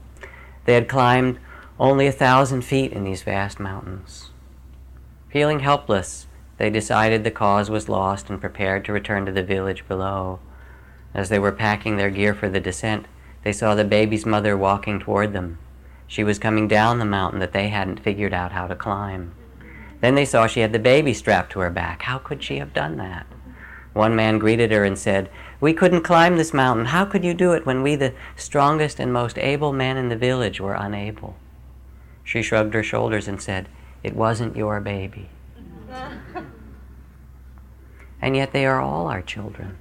they 0.64 0.75
had 0.75 0.88
climbed 0.88 1.40
only 1.81 2.07
a 2.07 2.12
thousand 2.12 2.62
feet 2.62 2.92
in 2.92 3.03
these 3.03 3.25
vast 3.25 3.59
mountains. 3.59 4.31
Feeling 5.29 5.59
helpless, 5.59 6.29
they 6.57 6.71
decided 6.71 7.25
the 7.25 7.33
cause 7.33 7.69
was 7.69 7.88
lost 7.88 8.31
and 8.31 8.40
prepared 8.40 8.85
to 8.85 8.92
return 8.92 9.27
to 9.27 9.33
the 9.33 9.42
village 9.42 9.85
below. 9.88 10.38
As 11.12 11.29
they 11.29 11.40
were 11.40 11.51
packing 11.51 11.97
their 11.97 12.11
gear 12.11 12.33
for 12.33 12.49
the 12.49 12.61
descent, 12.61 13.07
they 13.42 13.53
saw 13.53 13.75
the 13.75 13.85
baby's 13.85 14.25
mother 14.25 14.57
walking 14.57 15.01
toward 15.01 15.33
them. 15.33 15.59
She 16.07 16.23
was 16.23 16.38
coming 16.38 16.69
down 16.69 17.01
the 17.01 17.05
mountain 17.05 17.40
that 17.40 17.53
they 17.53 17.71
hadn't 17.71 18.05
figured 18.05 18.33
out 18.33 18.53
how 18.53 18.69
to 18.69 18.77
climb. 18.77 19.35
Then 20.01 20.14
they 20.14 20.25
saw 20.25 20.47
she 20.47 20.61
had 20.61 20.73
the 20.73 20.79
baby 20.79 21.12
strapped 21.12 21.51
to 21.55 21.59
her 21.59 21.71
back. 21.71 22.03
How 22.03 22.19
could 22.19 22.45
she 22.45 22.59
have 22.59 22.73
done 22.73 22.99
that? 22.99 23.27
One 23.96 24.14
man 24.14 24.38
greeted 24.38 24.70
her 24.72 24.85
and 24.85 24.98
said, 24.98 25.30
We 25.59 25.72
couldn't 25.72 26.02
climb 26.02 26.37
this 26.37 26.52
mountain. 26.52 26.87
How 26.87 27.06
could 27.06 27.24
you 27.24 27.32
do 27.32 27.52
it 27.52 27.64
when 27.64 27.82
we, 27.82 27.96
the 27.96 28.12
strongest 28.37 29.00
and 29.00 29.11
most 29.11 29.38
able 29.38 29.72
men 29.72 29.96
in 29.96 30.11
the 30.11 30.16
village, 30.16 30.61
were 30.61 30.74
unable? 30.74 31.37
She 32.22 32.42
shrugged 32.42 32.74
her 32.74 32.82
shoulders 32.82 33.26
and 33.26 33.40
said, 33.40 33.68
it 34.02 34.14
wasn't 34.14 34.54
your 34.54 34.80
baby. 34.80 35.30
and 38.20 38.37
yet 38.37 38.52
they 38.52 38.66
are 38.66 38.80
all 38.80 39.06
our 39.06 39.22
children. 39.22 39.78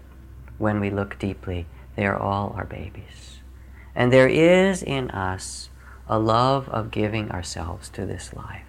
When 0.58 0.80
we 0.80 0.90
look 0.90 1.20
deeply, 1.20 1.66
they 1.96 2.06
are 2.06 2.18
all 2.18 2.54
our 2.58 2.66
babies. 2.66 3.42
And 3.94 4.14
there 4.14 4.30
is 4.30 4.82
in 4.82 5.12
us 5.12 5.70
a 6.08 6.18
love 6.18 6.70
of 6.70 6.90
giving 6.90 7.32
ourselves 7.32 7.90
to 7.90 8.06
this 8.06 8.34
life. 8.34 8.64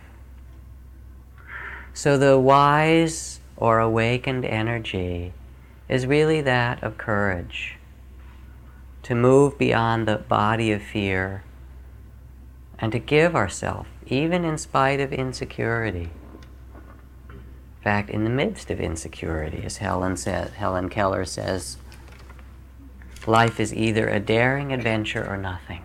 So 1.95 2.19
the 2.19 2.37
wise 2.37 3.41
or 3.57 3.79
awakened 3.79 4.45
energy 4.45 5.33
is 5.89 6.07
really 6.07 6.41
that 6.41 6.83
of 6.83 6.99
courage 6.99 7.77
to 9.03 9.15
move 9.15 9.57
beyond 9.57 10.07
the 10.07 10.17
body 10.17 10.73
of 10.73 10.83
fear 10.83 11.45
and 12.79 12.93
to 12.93 12.99
give 12.99 13.37
ourselves 13.37 13.89
even 14.07 14.45
in 14.45 14.59
spite 14.59 15.01
of 15.01 15.13
insecurity. 15.13 16.11
In 17.29 17.83
fact, 17.83 18.11
in 18.11 18.25
the 18.25 18.31
midst 18.31 18.71
of 18.71 18.81
insecurity, 18.81 19.63
as 19.65 19.77
Helen, 19.79 20.17
said, 20.17 20.51
Helen 20.51 20.89
Keller 20.89 21.25
says, 21.25 21.77
life 23.27 23.59
is 23.61 23.75
either 23.75 24.09
a 24.09 24.21
daring 24.21 24.73
adventure 24.73 25.25
or 25.25 25.37
nothing. 25.37 25.83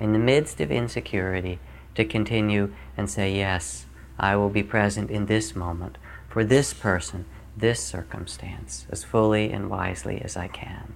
In 0.00 0.12
the 0.12 0.18
midst 0.18 0.60
of 0.60 0.70
insecurity, 0.70 1.58
to 1.94 2.04
continue 2.04 2.72
and 2.96 3.10
say, 3.10 3.34
Yes, 3.34 3.86
I 4.18 4.36
will 4.36 4.50
be 4.50 4.62
present 4.62 5.10
in 5.10 5.26
this 5.26 5.56
moment 5.56 5.98
for 6.28 6.44
this 6.44 6.72
person, 6.74 7.24
this 7.56 7.82
circumstance, 7.82 8.86
as 8.90 9.02
fully 9.04 9.50
and 9.50 9.68
wisely 9.68 10.20
as 10.22 10.36
I 10.36 10.48
can. 10.48 10.94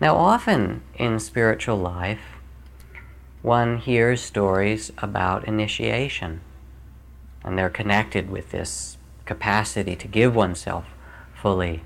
Now, 0.00 0.16
often 0.16 0.82
in 0.94 1.18
spiritual 1.20 1.78
life, 1.78 2.20
one 3.42 3.78
hears 3.78 4.20
stories 4.20 4.92
about 4.98 5.46
initiation. 5.48 6.40
and 7.44 7.56
they're 7.56 7.70
connected 7.70 8.28
with 8.28 8.50
this 8.50 8.98
capacity 9.24 9.94
to 9.94 10.08
give 10.08 10.34
oneself 10.34 10.84
fully. 11.32 11.82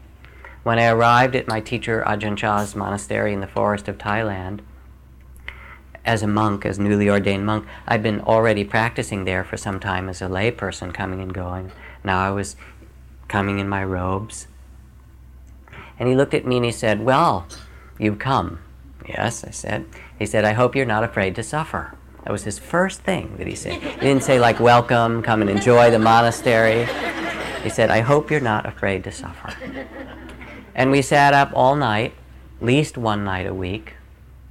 When 0.62 0.78
I 0.78 0.86
arrived 0.86 1.36
at 1.36 1.48
my 1.48 1.60
teacher 1.60 2.02
Ajahn 2.06 2.36
Chah's 2.36 2.74
monastery 2.74 3.34
in 3.34 3.40
the 3.40 3.46
forest 3.46 3.86
of 3.86 3.98
Thailand, 3.98 4.60
as 6.04 6.22
a 6.22 6.26
monk, 6.26 6.64
as 6.64 6.78
newly 6.78 7.08
ordained 7.08 7.46
monk, 7.46 7.66
I'd 7.86 8.02
been 8.02 8.20
already 8.20 8.64
practicing 8.64 9.24
there 9.24 9.44
for 9.44 9.56
some 9.56 9.80
time 9.80 10.08
as 10.08 10.22
a 10.22 10.26
layperson 10.26 10.92
coming 10.94 11.20
and 11.20 11.32
going. 11.32 11.72
Now 12.02 12.18
I 12.20 12.30
was 12.30 12.56
coming 13.28 13.58
in 13.58 13.68
my 13.68 13.84
robes. 13.84 14.46
And 15.98 16.08
he 16.08 16.14
looked 16.14 16.34
at 16.34 16.46
me 16.46 16.56
and 16.56 16.64
he 16.64 16.72
said, 16.72 17.04
Well, 17.04 17.46
you've 17.98 18.18
come. 18.18 18.60
Yes, 19.06 19.44
I 19.44 19.50
said. 19.50 19.86
He 20.18 20.26
said, 20.26 20.44
I 20.44 20.52
hope 20.52 20.74
you're 20.74 20.86
not 20.86 21.04
afraid 21.04 21.34
to 21.36 21.42
suffer. 21.42 21.94
That 22.24 22.32
was 22.32 22.44
his 22.44 22.58
first 22.58 23.00
thing 23.00 23.36
that 23.38 23.46
he 23.46 23.54
said. 23.54 23.82
He 23.82 24.00
didn't 24.00 24.24
say, 24.24 24.38
like, 24.38 24.60
welcome, 24.60 25.22
come 25.22 25.40
and 25.40 25.50
enjoy 25.50 25.90
the 25.90 25.98
monastery. 25.98 26.86
He 27.62 27.70
said, 27.70 27.90
I 27.90 28.00
hope 28.00 28.30
you're 28.30 28.40
not 28.40 28.66
afraid 28.66 29.04
to 29.04 29.12
suffer. 29.12 29.54
And 30.74 30.90
we 30.90 31.02
sat 31.02 31.34
up 31.34 31.50
all 31.54 31.76
night, 31.76 32.14
least 32.60 32.96
one 32.98 33.24
night 33.24 33.46
a 33.46 33.54
week, 33.54 33.94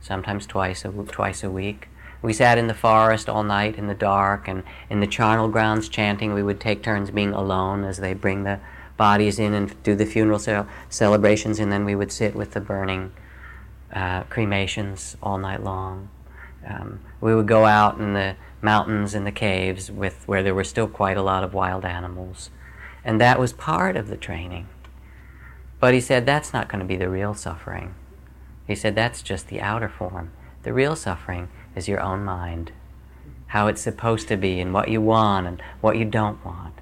sometimes 0.10 0.48
twice 0.48 0.84
a, 0.84 0.90
twice 0.90 1.44
a 1.44 1.52
week. 1.52 1.88
We 2.24 2.34
sat 2.34 2.58
in 2.58 2.66
the 2.66 2.74
forest 2.74 3.30
all 3.30 3.44
night 3.44 3.78
in 3.78 3.86
the 3.86 3.94
dark 3.94 4.48
and 4.48 4.64
in 4.90 5.02
the 5.02 5.08
charnel 5.08 5.48
grounds 5.50 5.88
chanting. 5.88 6.34
We 6.34 6.42
would 6.42 6.60
take 6.60 6.82
turns 6.82 7.12
being 7.12 7.32
alone 7.32 7.84
as 7.84 7.98
they 7.98 8.16
bring 8.16 8.44
the 8.44 8.60
bodies 8.98 9.38
in 9.38 9.54
and 9.54 9.82
do 9.84 9.96
the 9.96 10.08
funeral 10.08 10.66
celebrations, 10.90 11.60
and 11.60 11.72
then 11.72 11.86
we 11.86 11.96
would 11.96 12.12
sit 12.12 12.36
with 12.36 12.52
the 12.52 12.60
burning 12.60 13.14
uh, 13.94 14.24
cremations 14.24 15.16
all 15.22 15.38
night 15.38 15.64
long. 15.64 16.10
Um, 16.68 17.00
we 17.22 17.36
would 17.36 17.48
go 17.48 17.66
out 17.66 18.00
in 18.00 18.14
the 18.14 18.36
mountains 18.62 19.14
and 19.14 19.28
the 19.28 19.32
caves 19.32 19.92
with 19.92 20.28
where 20.28 20.42
there 20.42 20.56
were 20.56 20.66
still 20.66 20.88
quite 20.88 21.18
a 21.18 21.22
lot 21.22 21.44
of 21.44 21.54
wild 21.54 21.86
animals, 21.86 22.50
and 23.06 23.22
that 23.22 23.40
was 23.40 23.54
part 23.54 23.96
of 23.96 24.08
the 24.08 24.18
training. 24.18 24.68
But 25.80 25.94
he 25.94 26.02
said 26.02 26.26
that's 26.26 26.52
not 26.52 26.68
going 26.68 26.80
to 26.80 26.86
be 26.86 26.98
the 26.98 27.10
real 27.10 27.36
suffering. 27.36 27.94
He 28.70 28.76
said 28.76 28.94
that's 28.94 29.24
just 29.24 29.48
the 29.48 29.62
outer 29.62 29.90
form. 29.90 30.32
The 30.62 30.74
real 30.74 30.96
suffering 30.96 31.50
is 31.76 31.88
your 31.88 32.00
own 32.00 32.24
mind, 32.24 32.72
how 33.48 33.66
it's 33.66 33.82
supposed 33.82 34.28
to 34.28 34.38
be, 34.38 34.60
and 34.60 34.72
what 34.72 34.90
you 34.90 35.02
want 35.02 35.48
and 35.48 35.60
what 35.82 35.98
you 35.98 36.06
don't 36.06 36.46
want. 36.46 36.76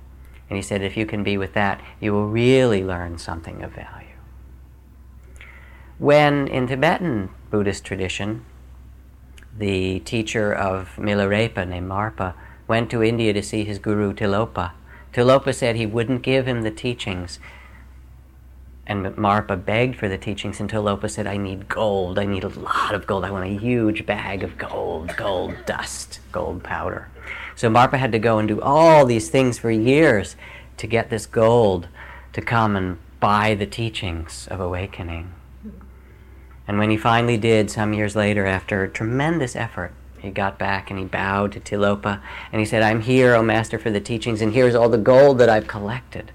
And 0.49 0.57
he 0.57 0.61
said 0.61 0.81
if 0.81 0.97
you 0.97 1.05
can 1.05 1.23
be 1.23 1.37
with 1.37 1.53
that, 1.53 1.79
you 2.01 2.11
will 2.11 2.27
really 2.27 2.83
learn 2.83 3.17
something 3.17 3.63
of 3.63 3.71
value. 3.71 4.17
When 5.97 6.49
in 6.49 6.67
Tibetan 6.67 7.29
Buddhist 7.49 7.85
tradition, 7.85 8.43
the 9.57 10.01
teacher 10.01 10.53
of 10.53 10.89
Milarepa 10.97 11.65
named 11.65 11.89
Marpa 11.89 12.33
went 12.67 12.91
to 12.91 13.01
India 13.01 13.31
to 13.31 13.41
see 13.41 13.63
his 13.63 13.79
guru 13.79 14.13
Tilopa. 14.13 14.73
Tilopa 15.13 15.55
said 15.55 15.77
he 15.77 15.85
wouldn't 15.85 16.21
give 16.21 16.49
him 16.49 16.63
the 16.63 16.69
teachings. 16.71 17.39
And 18.89 19.05
Marpa 19.17 19.63
begged 19.63 19.97
for 19.97 20.07
the 20.07 20.17
teachings 20.17 20.61
until 20.61 20.83
Tilopa 20.83 21.11
said, 21.11 21.27
I 21.27 21.35
need 21.35 21.67
gold. 21.67 22.17
I 22.17 22.25
need 22.25 22.45
a 22.45 22.47
lot 22.47 22.95
of 22.95 23.05
gold. 23.05 23.25
I 23.25 23.31
want 23.31 23.43
a 23.43 23.59
huge 23.59 24.05
bag 24.05 24.43
of 24.43 24.57
gold, 24.57 25.13
gold 25.17 25.55
dust, 25.65 26.21
gold 26.31 26.63
powder. 26.63 27.09
So 27.53 27.69
Marpa 27.69 27.97
had 27.97 28.13
to 28.13 28.19
go 28.19 28.39
and 28.39 28.47
do 28.47 28.61
all 28.61 29.05
these 29.05 29.29
things 29.29 29.59
for 29.59 29.69
years 29.69 30.37
to 30.77 30.87
get 30.87 31.09
this 31.09 31.25
gold 31.25 31.89
to 32.31 32.41
come 32.41 32.77
and 32.77 32.97
buy 33.19 33.55
the 33.55 33.65
teachings 33.65 34.47
of 34.49 34.61
awakening. 34.61 35.33
And 36.65 36.77
when 36.77 36.89
he 36.89 36.97
finally 36.97 37.37
did, 37.37 37.69
some 37.69 37.93
years 37.93 38.15
later, 38.15 38.45
after 38.45 38.87
tremendous 38.87 39.55
effort, 39.55 39.93
he 40.19 40.29
got 40.29 40.57
back 40.57 40.89
and 40.89 40.97
he 40.97 41.05
bowed 41.05 41.51
to 41.53 41.59
Tilopa 41.59 42.21
and 42.53 42.61
he 42.61 42.65
said, 42.65 42.83
I'm 42.83 43.01
here, 43.01 43.35
O 43.35 43.43
Master, 43.43 43.77
for 43.77 43.91
the 43.91 43.99
teachings, 43.99 44.41
and 44.41 44.53
here's 44.53 44.75
all 44.75 44.89
the 44.89 44.97
gold 44.97 45.39
that 45.39 45.49
I've 45.49 45.67
collected. 45.67 46.31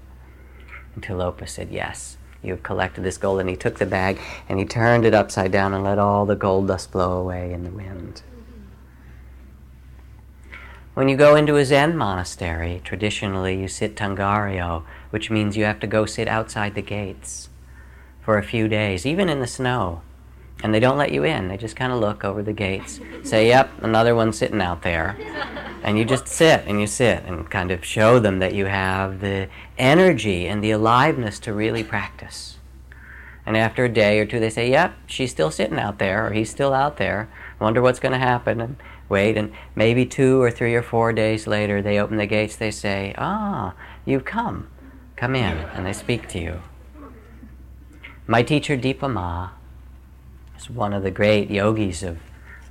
And 0.93 1.03
Tilopa 1.03 1.49
said, 1.49 1.71
Yes, 1.71 2.17
you 2.43 2.51
have 2.51 2.63
collected 2.63 3.03
this 3.03 3.17
gold. 3.17 3.39
And 3.39 3.49
he 3.49 3.55
took 3.55 3.79
the 3.79 3.85
bag 3.85 4.19
and 4.47 4.59
he 4.59 4.65
turned 4.65 5.05
it 5.05 5.13
upside 5.13 5.51
down 5.51 5.73
and 5.73 5.83
let 5.83 5.97
all 5.97 6.25
the 6.25 6.35
gold 6.35 6.67
dust 6.67 6.91
blow 6.91 7.13
away 7.13 7.53
in 7.53 7.63
the 7.63 7.71
wind. 7.71 8.21
When 10.93 11.09
you 11.09 11.17
go 11.17 11.35
into 11.35 11.55
a 11.55 11.65
Zen 11.65 11.97
monastery, 11.97 12.81
traditionally 12.83 13.59
you 13.59 13.67
sit 13.67 13.95
tangaryo, 13.95 14.83
which 15.09 15.31
means 15.31 15.57
you 15.57 15.63
have 15.63 15.79
to 15.79 15.87
go 15.87 16.05
sit 16.05 16.27
outside 16.27 16.75
the 16.75 16.83
gates 16.83 17.49
for 18.21 18.37
a 18.37 18.43
few 18.43 18.67
days, 18.67 19.05
even 19.05 19.27
in 19.27 19.39
the 19.39 19.47
snow 19.47 20.01
and 20.63 20.73
they 20.73 20.79
don't 20.79 20.97
let 20.97 21.11
you 21.11 21.23
in. 21.23 21.49
They 21.49 21.57
just 21.57 21.75
kind 21.75 21.91
of 21.91 21.99
look 21.99 22.23
over 22.23 22.41
the 22.41 22.53
gates, 22.53 22.99
say, 23.23 23.47
"Yep, 23.47 23.69
another 23.81 24.15
one 24.15 24.31
sitting 24.31 24.61
out 24.61 24.81
there," 24.81 25.15
and 25.83 25.97
you 25.97 26.05
just 26.05 26.27
sit 26.27 26.63
and 26.65 26.79
you 26.79 26.87
sit 26.87 27.23
and 27.25 27.49
kind 27.51 27.69
of 27.69 27.83
show 27.83 28.17
them 28.17 28.39
that 28.39 28.55
you 28.55 28.65
have 28.65 29.19
the 29.19 29.49
energy 29.77 30.47
and 30.47 30.63
the 30.63 30.71
aliveness 30.71 31.39
to 31.39 31.53
really 31.53 31.83
practice. 31.83 32.57
And 33.45 33.57
after 33.57 33.83
a 33.83 33.89
day 33.89 34.19
or 34.19 34.25
two, 34.25 34.39
they 34.39 34.49
say, 34.49 34.69
"Yep, 34.69 34.93
she's 35.05 35.31
still 35.31 35.51
sitting 35.51 35.77
out 35.77 35.99
there, 35.99 36.27
or 36.27 36.31
he's 36.31 36.49
still 36.49 36.73
out 36.73 36.95
there. 36.95 37.27
Wonder 37.59 37.81
what's 37.81 37.99
going 37.99 38.13
to 38.13 38.17
happen." 38.17 38.61
And 38.61 38.77
wait, 39.09 39.35
and 39.35 39.51
maybe 39.75 40.05
two 40.05 40.41
or 40.41 40.49
three 40.49 40.73
or 40.73 40.81
four 40.81 41.11
days 41.11 41.45
later, 41.45 41.81
they 41.81 41.99
open 41.99 42.15
the 42.17 42.25
gates. 42.25 42.55
They 42.55 42.71
say, 42.71 43.13
"Ah, 43.17 43.73
you've 44.05 44.23
come. 44.23 44.67
Come 45.17 45.35
in," 45.35 45.57
and 45.73 45.85
they 45.85 45.93
speak 45.93 46.29
to 46.29 46.39
you. 46.39 46.61
My 48.25 48.41
teacher 48.41 48.77
Dipa 48.77 49.11
Ma 49.11 49.49
is 50.57 50.69
one 50.69 50.93
of 50.93 51.03
the 51.03 51.11
great 51.11 51.51
yogis 51.51 52.01
of 52.03 52.19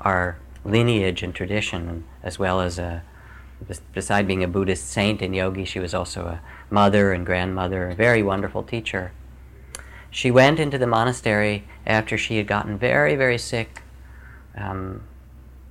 our 0.01 0.39
lineage 0.65 1.23
and 1.23 1.35
tradition, 1.35 2.05
as 2.23 2.39
well 2.39 2.61
as 2.61 2.79
a, 2.79 3.03
beside 3.93 4.27
being 4.27 4.43
a 4.43 4.49
Buddhist 4.49 4.89
saint 4.89 5.23
and 5.23 5.35
yogi, 5.35 5.65
she 5.65 5.79
was 5.79 5.95
also 5.95 6.27
a 6.27 6.41
mother 6.71 7.13
and 7.13 7.27
grandmother, 7.27 7.89
a 7.89 7.95
very 7.95 8.23
wonderful 8.23 8.63
teacher. 8.63 9.13
She 10.11 10.31
went 10.31 10.59
into 10.59 10.79
the 10.79 10.87
monastery 10.87 11.65
after 11.87 12.19
she 12.19 12.37
had 12.37 12.47
gotten 12.47 12.79
very, 12.79 13.17
very 13.17 13.39
sick, 13.39 13.83
um, 14.57 15.03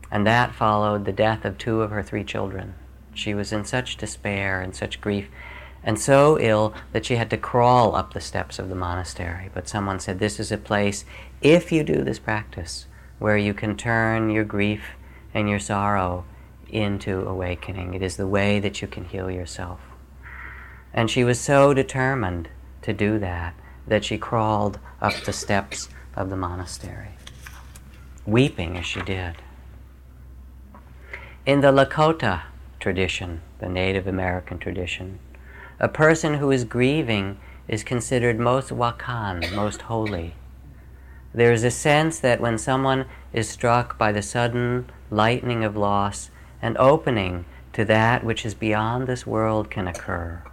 and 0.10 0.26
that 0.26 0.56
followed 0.56 1.06
the 1.06 1.12
death 1.12 1.46
of 1.46 1.58
two 1.58 1.82
of 1.82 1.92
her 1.92 2.04
three 2.04 2.24
children. 2.24 2.74
She 3.14 3.34
was 3.34 3.52
in 3.52 3.66
such 3.66 3.98
despair 3.98 4.62
and 4.62 4.76
such 4.76 5.02
grief 5.02 5.28
and 5.84 6.00
so 6.00 6.40
ill 6.40 6.74
that 6.92 7.06
she 7.06 7.16
had 7.16 7.30
to 7.30 7.38
crawl 7.38 7.96
up 7.96 8.14
the 8.14 8.22
steps 8.22 8.60
of 8.60 8.70
the 8.70 8.76
monastery. 8.76 9.50
But 9.54 9.68
someone 9.68 10.00
said, 10.00 10.20
This 10.20 10.40
is 10.40 10.52
a 10.52 10.58
place, 10.58 11.06
if 11.42 11.72
you 11.72 11.84
do 11.84 12.04
this 12.04 12.20
practice, 12.20 12.86
where 13.20 13.38
you 13.38 13.54
can 13.54 13.76
turn 13.76 14.30
your 14.30 14.44
grief 14.44 14.84
and 15.34 15.50
your 15.50 15.60
sorrow 15.60 16.26
into 16.72 17.28
awakening. 17.28 17.94
It 17.94 18.02
is 18.02 18.18
the 18.18 18.28
way 18.28 18.60
that 18.60 18.82
you 18.82 18.88
can 18.88 19.06
heal 19.06 19.30
yourself. 19.30 19.80
And 20.94 21.10
she 21.10 21.24
was 21.24 21.40
so 21.40 21.74
determined 21.74 22.50
to 22.82 22.94
do 22.94 23.20
that 23.20 23.54
that 23.88 24.06
she 24.06 24.18
crawled 24.18 24.80
up 25.02 25.14
the 25.26 25.34
steps 25.34 25.90
of 26.16 26.30
the 26.30 26.38
monastery, 26.38 27.16
weeping 28.26 28.78
as 28.78 28.86
she 28.86 29.02
did. 29.02 29.36
In 31.46 31.62
the 31.62 31.72
Lakota 31.72 32.44
tradition, 32.80 33.42
the 33.60 33.70
Native 33.70 34.08
American 34.08 34.60
tradition, 34.60 35.20
a 35.80 35.88
person 35.88 36.36
who 36.36 36.52
is 36.52 36.64
grieving 36.64 37.38
is 37.68 37.84
considered 37.84 38.40
most 38.40 38.70
wakan, 38.70 39.54
most 39.56 39.84
holy. 39.84 40.36
There 41.34 41.54
is 41.54 41.64
a 41.64 41.72
sense 41.72 42.20
that 42.20 42.42
when 42.42 42.58
someone 42.58 43.06
is 43.34 43.50
struck 43.50 43.98
by 43.98 44.12
the 44.12 44.22
sudden 44.22 44.90
lightning 45.10 45.64
of 45.64 45.78
loss, 45.78 46.30
an 46.62 46.76
opening 46.80 47.46
to 47.74 47.86
that 47.86 48.24
which 48.24 48.46
is 48.46 48.54
beyond 48.54 49.08
this 49.08 49.26
world 49.26 49.70
can 49.70 49.88
occur. 49.88 50.44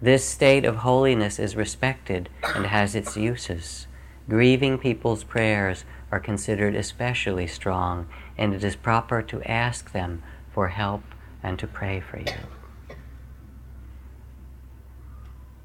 This 0.00 0.24
state 0.24 0.64
of 0.64 0.76
holiness 0.76 1.38
is 1.38 1.56
respected 1.56 2.28
and 2.54 2.66
has 2.66 2.94
its 2.94 3.16
uses. 3.16 3.86
Grieving 4.28 4.78
people's 4.78 5.24
prayers 5.24 5.84
are 6.12 6.20
considered 6.20 6.74
especially 6.74 7.46
strong, 7.46 8.06
and 8.36 8.54
it 8.54 8.62
is 8.62 8.76
proper 8.76 9.22
to 9.22 9.42
ask 9.42 9.92
them 9.92 10.22
for 10.52 10.68
help 10.68 11.02
and 11.42 11.58
to 11.58 11.66
pray 11.66 12.00
for 12.00 12.18
you. 12.18 12.96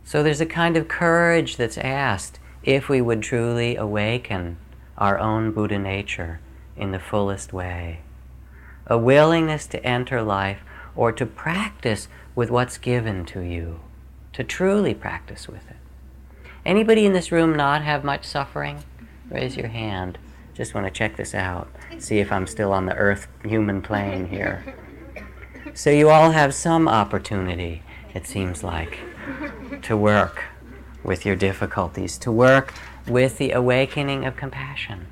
So 0.03 0.23
there's 0.23 0.41
a 0.41 0.45
kind 0.45 0.77
of 0.77 0.87
courage 0.87 1.57
that's 1.57 1.77
asked 1.77 2.39
if 2.63 2.87
we 2.87 3.01
would 3.01 3.21
truly 3.21 3.75
awaken 3.75 4.57
our 4.97 5.17
own 5.17 5.51
Buddha 5.51 5.79
nature 5.79 6.39
in 6.77 6.91
the 6.91 6.99
fullest 6.99 7.51
way. 7.51 8.02
A 8.87 8.97
willingness 8.97 9.65
to 9.67 9.83
enter 9.85 10.21
life 10.21 10.59
or 10.95 11.11
to 11.11 11.25
practice 11.25 12.07
with 12.35 12.49
what's 12.49 12.77
given 12.77 13.25
to 13.25 13.39
you, 13.39 13.79
to 14.33 14.43
truly 14.43 14.93
practice 14.93 15.47
with 15.47 15.69
it. 15.69 15.77
Anybody 16.65 17.05
in 17.05 17.13
this 17.13 17.31
room 17.31 17.55
not 17.55 17.81
have 17.81 18.03
much 18.03 18.25
suffering? 18.25 18.83
Raise 19.29 19.57
your 19.57 19.67
hand. 19.67 20.17
Just 20.53 20.75
want 20.75 20.85
to 20.85 20.91
check 20.91 21.15
this 21.15 21.33
out, 21.33 21.67
see 21.97 22.19
if 22.19 22.31
I'm 22.31 22.45
still 22.45 22.71
on 22.71 22.85
the 22.85 22.95
earth 22.95 23.27
human 23.43 23.81
plane 23.81 24.27
here. 24.27 24.63
So 25.73 25.89
you 25.89 26.09
all 26.09 26.29
have 26.29 26.53
some 26.53 26.87
opportunity, 26.87 27.81
it 28.13 28.27
seems 28.27 28.63
like 28.63 28.99
to 29.81 29.97
work 29.97 30.43
with 31.03 31.25
your 31.25 31.35
difficulties, 31.35 32.19
to 32.19 32.31
work 32.31 32.73
with 33.07 33.39
the 33.39 33.51
awakening 33.51 34.25
of 34.25 34.35
compassion 34.35 35.07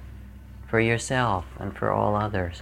for 0.67 0.79
yourself 0.79 1.45
and 1.57 1.75
for 1.75 1.91
all 1.91 2.15
others, 2.15 2.62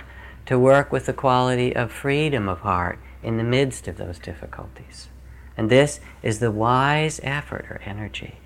to 0.50 0.58
work 0.58 0.92
with 0.92 1.06
the 1.06 1.14
quality 1.14 1.76
of 1.76 1.92
freedom 1.92 2.50
of 2.50 2.62
heart 2.62 2.98
in 3.22 3.38
the 3.38 3.44
midst 3.44 3.88
of 3.88 3.98
those 3.98 4.18
difficulties. 4.18 5.08
And 5.56 5.70
this 5.70 6.00
is 6.24 6.40
the 6.40 6.50
wise 6.50 7.20
effort 7.22 7.68
or 7.70 7.80
energy. 7.86 8.40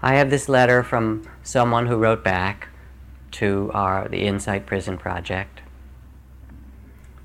I 0.00 0.14
have 0.14 0.30
this 0.30 0.48
letter 0.48 0.84
from 0.84 1.28
someone 1.42 1.88
who 1.88 1.96
wrote 1.96 2.22
back 2.22 2.68
to 3.32 3.72
our 3.74 4.06
the 4.08 4.22
Insight 4.22 4.66
Prison 4.66 4.96
Project. 4.96 5.62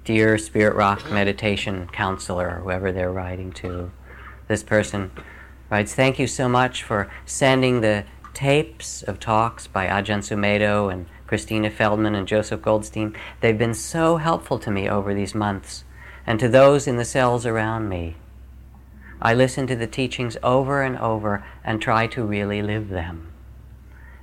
Dear 0.04 0.40
Spirit 0.40 0.74
Rock 0.76 1.12
Meditation 1.12 1.90
Counselor, 1.94 2.62
whoever 2.64 2.92
they're 2.92 3.12
writing 3.12 3.52
to, 3.52 3.92
this 4.48 4.64
person 4.64 5.12
writes, 5.70 5.94
Thank 5.94 6.18
you 6.18 6.26
so 6.26 6.50
much 6.50 6.82
for 6.82 7.08
sending 7.28 7.82
the 7.82 8.04
tapes 8.34 9.04
of 9.04 9.20
talks 9.20 9.68
by 9.68 9.86
Ajahn 9.86 10.22
Sumedho 10.24 10.92
and 10.92 11.06
Christina 11.32 11.70
Feldman 11.70 12.14
and 12.14 12.28
Joseph 12.28 12.62
Goldstein. 12.62 13.16
They've 13.40 13.58
been 13.58 13.74
so 13.74 14.18
helpful 14.18 14.60
to 14.60 14.70
me 14.70 14.90
over 14.90 15.14
these 15.14 15.34
months 15.34 15.86
and 16.28 16.38
to 16.42 16.50
those 16.50 16.88
in 16.88 16.98
the 16.98 17.06
cells 17.06 17.46
around 17.46 17.88
me. 17.88 18.18
I 19.22 19.34
listen 19.34 19.66
to 19.68 19.76
the 19.78 19.88
teachings 19.88 20.36
over 20.44 20.82
and 20.82 20.98
over 20.98 21.42
and 21.64 21.82
try 21.82 22.06
to 22.08 22.26
really 22.26 22.62
live 22.62 22.90
them. 22.90 23.32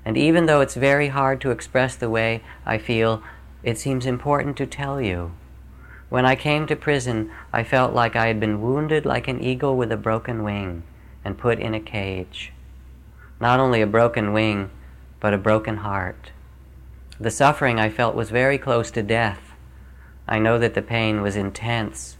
And 0.04 0.18
even 0.18 0.44
though 0.44 0.60
it's 0.60 0.74
very 0.74 1.08
hard 1.08 1.40
to 1.40 1.50
express 1.50 1.96
the 1.96 2.10
way 2.10 2.42
I 2.66 2.76
feel, 2.76 3.22
it 3.62 3.78
seems 3.78 4.04
important 4.04 4.58
to 4.58 4.66
tell 4.66 5.00
you. 5.00 5.32
When 6.10 6.26
I 6.26 6.36
came 6.36 6.66
to 6.66 6.76
prison, 6.76 7.30
I 7.54 7.64
felt 7.64 7.94
like 7.94 8.16
I 8.16 8.26
had 8.26 8.38
been 8.38 8.60
wounded 8.60 9.06
like 9.06 9.28
an 9.28 9.42
eagle 9.42 9.78
with 9.78 9.90
a 9.90 9.96
broken 9.96 10.42
wing 10.42 10.82
and 11.24 11.38
put 11.38 11.58
in 11.58 11.72
a 11.72 11.80
cage. 11.80 12.52
Not 13.40 13.60
only 13.60 13.80
a 13.80 13.86
broken 13.86 14.34
wing, 14.34 14.68
but 15.20 15.32
a 15.32 15.38
broken 15.38 15.78
heart. 15.78 16.32
The 17.20 17.30
suffering 17.32 17.80
I 17.80 17.90
felt 17.90 18.14
was 18.14 18.30
very 18.30 18.58
close 18.58 18.92
to 18.92 19.02
death. 19.02 19.52
I 20.28 20.38
know 20.38 20.56
that 20.58 20.74
the 20.74 20.82
pain 20.82 21.20
was 21.20 21.34
intense 21.34 22.16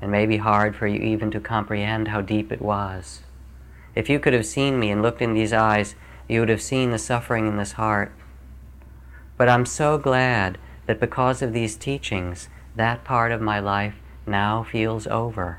and 0.00 0.10
may 0.10 0.24
be 0.24 0.36
hard 0.36 0.76
for 0.76 0.86
you 0.86 1.00
even 1.00 1.32
to 1.32 1.40
comprehend 1.40 2.08
how 2.08 2.20
deep 2.20 2.52
it 2.52 2.62
was. 2.62 3.22
If 3.96 4.08
you 4.08 4.20
could 4.20 4.34
have 4.34 4.46
seen 4.46 4.78
me 4.78 4.90
and 4.92 5.02
looked 5.02 5.20
in 5.20 5.34
these 5.34 5.52
eyes, 5.52 5.96
you 6.28 6.38
would 6.38 6.48
have 6.48 6.62
seen 6.62 6.90
the 6.90 6.98
suffering 6.98 7.48
in 7.48 7.56
this 7.56 7.72
heart. 7.72 8.12
But 9.36 9.48
I'm 9.48 9.66
so 9.66 9.98
glad 9.98 10.58
that 10.86 11.00
because 11.00 11.42
of 11.42 11.52
these 11.52 11.74
teachings, 11.74 12.48
that 12.76 13.04
part 13.04 13.32
of 13.32 13.40
my 13.40 13.58
life 13.58 13.94
now 14.26 14.62
feels 14.62 15.08
over. 15.08 15.58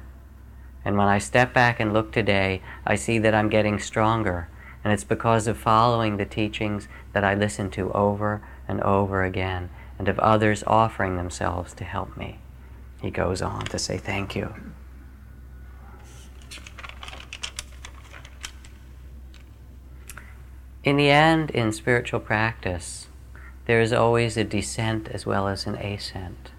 And 0.85 0.97
when 0.97 1.07
I 1.07 1.17
step 1.17 1.53
back 1.53 1.81
and 1.81 1.91
look 1.91 2.13
today, 2.13 2.61
I 2.85 2.95
see 2.95 3.19
that 3.19 3.35
I'm 3.35 3.49
getting 3.49 3.79
stronger. 3.79 4.47
And 4.83 4.93
it's 4.93 5.03
because 5.03 5.47
of 5.47 5.57
following 5.57 6.15
the 6.15 6.25
teachings 6.25 6.87
that 7.11 7.25
I 7.25 7.33
listen 7.33 7.69
to 7.71 7.91
over 7.91 8.41
and 8.67 8.81
over 8.81 9.23
again, 9.23 9.69
and 9.97 10.07
of 10.07 10.19
others 10.19 10.63
offering 10.67 11.15
themselves 11.15 11.73
to 11.75 11.83
help 11.83 12.17
me. 12.17 12.39
He 13.01 13.09
goes 13.11 13.41
on 13.41 13.65
to 13.65 13.79
say 13.79 13.97
thank 13.97 14.35
you. 14.35 14.53
In 20.83 20.95
the 20.95 21.09
end, 21.09 21.51
in 21.51 21.73
spiritual 21.73 22.21
practice, 22.21 23.07
there 23.65 23.81
is 23.81 23.91
always 23.91 24.37
a 24.37 24.45
descent 24.45 25.09
as 25.09 25.25
well 25.25 25.49
as 25.49 25.67
an 25.67 25.75
ascent. 25.75 26.51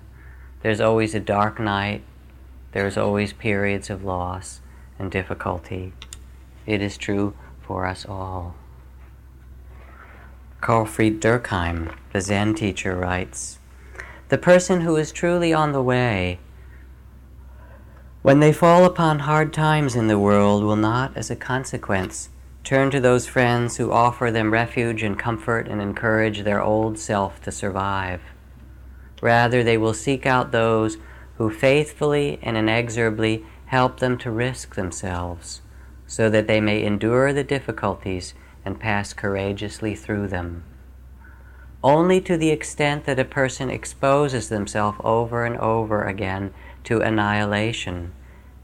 There's 0.62 0.80
always 0.80 1.14
a 1.14 1.20
dark 1.20 1.58
night. 1.58 2.02
There's 2.72 2.98
always 2.98 3.32
periods 3.32 3.88
of 3.88 4.04
loss 4.04 4.60
and 4.98 5.10
difficulty. 5.10 5.94
It 6.66 6.82
is 6.82 6.98
true 6.98 7.34
for 7.62 7.86
us 7.86 8.04
all. 8.04 8.54
Karlfried 10.60 11.20
Dürckheim, 11.20 11.94
the 12.12 12.20
Zen 12.20 12.54
teacher, 12.54 12.96
writes 12.96 13.58
The 14.28 14.38
person 14.38 14.80
who 14.80 14.96
is 14.96 15.12
truly 15.12 15.52
on 15.52 15.72
the 15.72 15.82
way, 15.82 16.40
when 18.22 18.40
they 18.40 18.52
fall 18.52 18.84
upon 18.84 19.20
hard 19.20 19.52
times 19.52 19.94
in 19.94 20.08
the 20.08 20.18
world, 20.18 20.64
will 20.64 20.76
not, 20.76 21.16
as 21.16 21.30
a 21.30 21.36
consequence, 21.36 22.28
turn 22.64 22.90
to 22.90 23.00
those 23.00 23.28
friends 23.28 23.76
who 23.76 23.92
offer 23.92 24.30
them 24.30 24.52
refuge 24.52 25.04
and 25.04 25.16
comfort 25.16 25.68
and 25.68 25.80
encourage 25.80 26.42
their 26.42 26.60
old 26.60 26.98
self 26.98 27.40
to 27.42 27.52
survive. 27.52 28.20
Rather, 29.22 29.62
they 29.62 29.78
will 29.78 29.94
seek 29.94 30.26
out 30.26 30.50
those 30.50 30.98
who 31.36 31.48
faithfully 31.48 32.40
and 32.42 32.56
inexorably 32.56 33.46
help 33.66 34.00
them 34.00 34.18
to 34.18 34.30
risk 34.30 34.74
themselves, 34.74 35.62
so 36.06 36.28
that 36.28 36.48
they 36.48 36.60
may 36.60 36.82
endure 36.84 37.32
the 37.32 37.44
difficulties 37.44 38.34
and 38.68 38.78
pass 38.78 39.14
courageously 39.14 39.94
through 39.94 40.28
them. 40.28 40.62
Only 41.82 42.20
to 42.20 42.36
the 42.36 42.50
extent 42.50 43.06
that 43.06 43.18
a 43.18 43.24
person 43.24 43.70
exposes 43.70 44.50
themselves 44.50 44.98
over 45.02 45.46
and 45.46 45.56
over 45.56 46.04
again 46.04 46.52
to 46.84 47.00
annihilation 47.00 48.12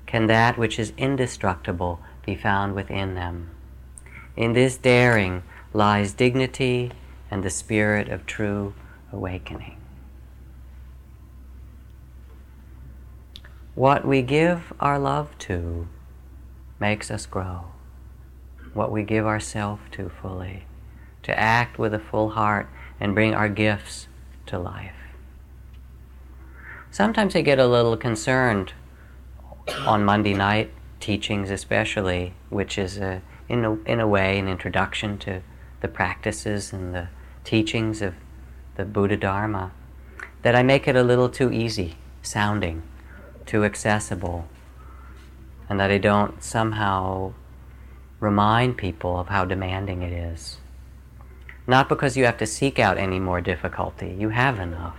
can 0.04 0.26
that 0.26 0.58
which 0.58 0.78
is 0.78 0.92
indestructible 0.98 2.00
be 2.26 2.34
found 2.34 2.74
within 2.74 3.14
them. 3.14 3.48
In 4.36 4.52
this 4.52 4.76
daring 4.76 5.42
lies 5.72 6.12
dignity 6.12 6.92
and 7.30 7.42
the 7.42 7.48
spirit 7.48 8.10
of 8.10 8.26
true 8.26 8.74
awakening. 9.10 9.80
What 13.74 14.06
we 14.06 14.20
give 14.20 14.70
our 14.80 14.98
love 14.98 15.36
to 15.38 15.88
makes 16.78 17.10
us 17.10 17.24
grow. 17.24 17.73
What 18.74 18.92
we 18.92 19.02
give 19.02 19.26
ourselves 19.26 19.82
to 19.92 20.10
fully, 20.20 20.66
to 21.22 21.38
act 21.38 21.78
with 21.78 21.94
a 21.94 21.98
full 21.98 22.30
heart 22.30 22.68
and 23.00 23.14
bring 23.14 23.34
our 23.34 23.48
gifts 23.48 24.08
to 24.46 24.58
life. 24.58 24.92
Sometimes 26.90 27.34
I 27.34 27.40
get 27.40 27.58
a 27.58 27.66
little 27.66 27.96
concerned 27.96 28.72
on 29.86 30.04
Monday 30.04 30.34
night 30.34 30.70
teachings, 31.00 31.50
especially, 31.50 32.34
which 32.50 32.76
is 32.78 32.98
a 32.98 33.22
in 33.48 33.64
a, 33.64 33.74
in 33.82 34.00
a 34.00 34.08
way, 34.08 34.38
an 34.38 34.48
introduction 34.48 35.18
to 35.18 35.42
the 35.80 35.88
practices 35.88 36.72
and 36.72 36.94
the 36.94 37.08
teachings 37.44 38.00
of 38.00 38.14
the 38.76 38.84
Buddha 38.84 39.16
Dharma, 39.16 39.72
that 40.42 40.54
I 40.54 40.62
make 40.62 40.88
it 40.88 40.96
a 40.96 41.02
little 41.02 41.28
too 41.28 41.52
easy 41.52 41.96
sounding, 42.22 42.82
too 43.44 43.64
accessible, 43.64 44.48
and 45.68 45.78
that 45.78 45.90
I 45.90 45.98
don't 45.98 46.42
somehow 46.42 47.34
remind 48.24 48.78
people 48.78 49.20
of 49.20 49.28
how 49.28 49.44
demanding 49.44 50.02
it 50.02 50.12
is. 50.12 50.56
Not 51.66 51.88
because 51.88 52.16
you 52.16 52.24
have 52.24 52.38
to 52.38 52.46
seek 52.46 52.78
out 52.78 52.98
any 52.98 53.20
more 53.20 53.40
difficulty, 53.40 54.16
you 54.18 54.30
have 54.30 54.58
enough. 54.58 54.96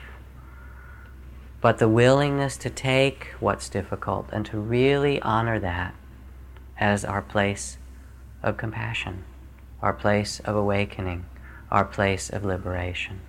But 1.60 1.80
the 1.80 1.90
willingness 1.90 2.58
to 2.58 2.70
take 2.70 3.34
what's 3.40 3.70
difficult 3.70 4.30
and 4.32 4.46
to 4.46 4.60
really 4.60 5.20
honor 5.22 5.60
that 5.60 5.96
as 6.78 7.04
our 7.04 7.22
place 7.22 7.78
of 8.44 8.58
compassion, 8.58 9.24
our 9.82 9.94
place 9.94 10.40
of 10.42 10.56
awakening, 10.56 11.26
our 11.72 11.86
place 11.86 12.30
of 12.30 12.46
liberation, 12.46 13.22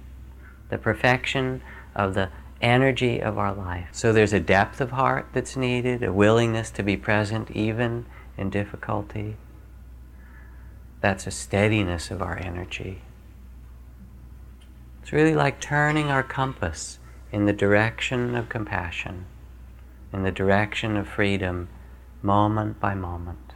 the 0.68 0.78
perfection 0.78 1.62
of 1.94 2.12
the 2.12 2.28
energy 2.60 3.20
of 3.20 3.38
our 3.38 3.54
life. 3.54 3.88
So 3.92 4.12
there's 4.12 4.32
a 4.32 4.40
depth 4.40 4.80
of 4.80 4.90
heart 4.90 5.28
that's 5.32 5.56
needed, 5.56 6.02
a 6.02 6.12
willingness 6.12 6.70
to 6.72 6.82
be 6.82 6.96
present 6.96 7.50
even 7.50 8.06
in 8.36 8.50
difficulty. 8.50 9.36
That's 11.00 11.26
a 11.26 11.30
steadiness 11.30 12.10
of 12.10 12.22
our 12.22 12.36
energy. 12.36 13.02
It's 15.02 15.12
really 15.12 15.34
like 15.34 15.60
turning 15.60 16.10
our 16.10 16.22
compass 16.22 16.98
in 17.30 17.46
the 17.46 17.52
direction 17.52 18.34
of 18.34 18.48
compassion, 18.48 19.26
in 20.12 20.22
the 20.22 20.32
direction 20.32 20.96
of 20.96 21.06
freedom, 21.06 21.68
moment 22.22 22.80
by 22.80 22.94
moment. 22.94 23.52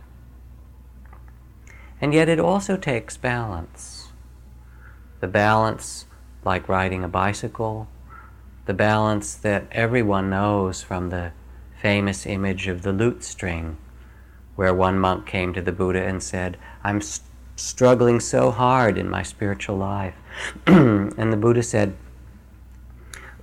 And 2.00 2.14
yet 2.14 2.29
it 2.29 2.40
also 2.40 2.76
takes 2.76 3.16
balance. 3.16 4.12
The 5.20 5.29
balance, 5.29 6.07
like 6.44 6.68
riding 6.68 7.05
a 7.05 7.09
bicycle, 7.09 7.88
the 8.66 8.74
balance 8.74 9.35
that 9.35 9.66
everyone 9.72 10.31
knows 10.31 10.83
from 10.83 11.11
the 11.11 11.33
famous 11.81 12.26
image 12.26 12.68
of 12.68 12.83
the 12.83 12.92
lute 12.92 13.24
string, 13.24 13.76
where 14.57 14.74
one 14.74 14.98
monk 14.98 15.26
came 15.26 15.53
to 15.55 15.62
the 15.62 15.72
Buddha 15.72 16.05
and 16.05 16.22
said, 16.22 16.57
I'm 16.85 17.00
st- 17.00 17.30
struggling 17.61 18.20
so 18.20 18.51
hard 18.51 18.96
in 18.96 19.09
my 19.09 19.23
spiritual 19.23 19.77
life. 19.77 20.14
and 20.66 21.33
the 21.33 21.37
Buddha 21.37 21.62
said, 21.62 21.94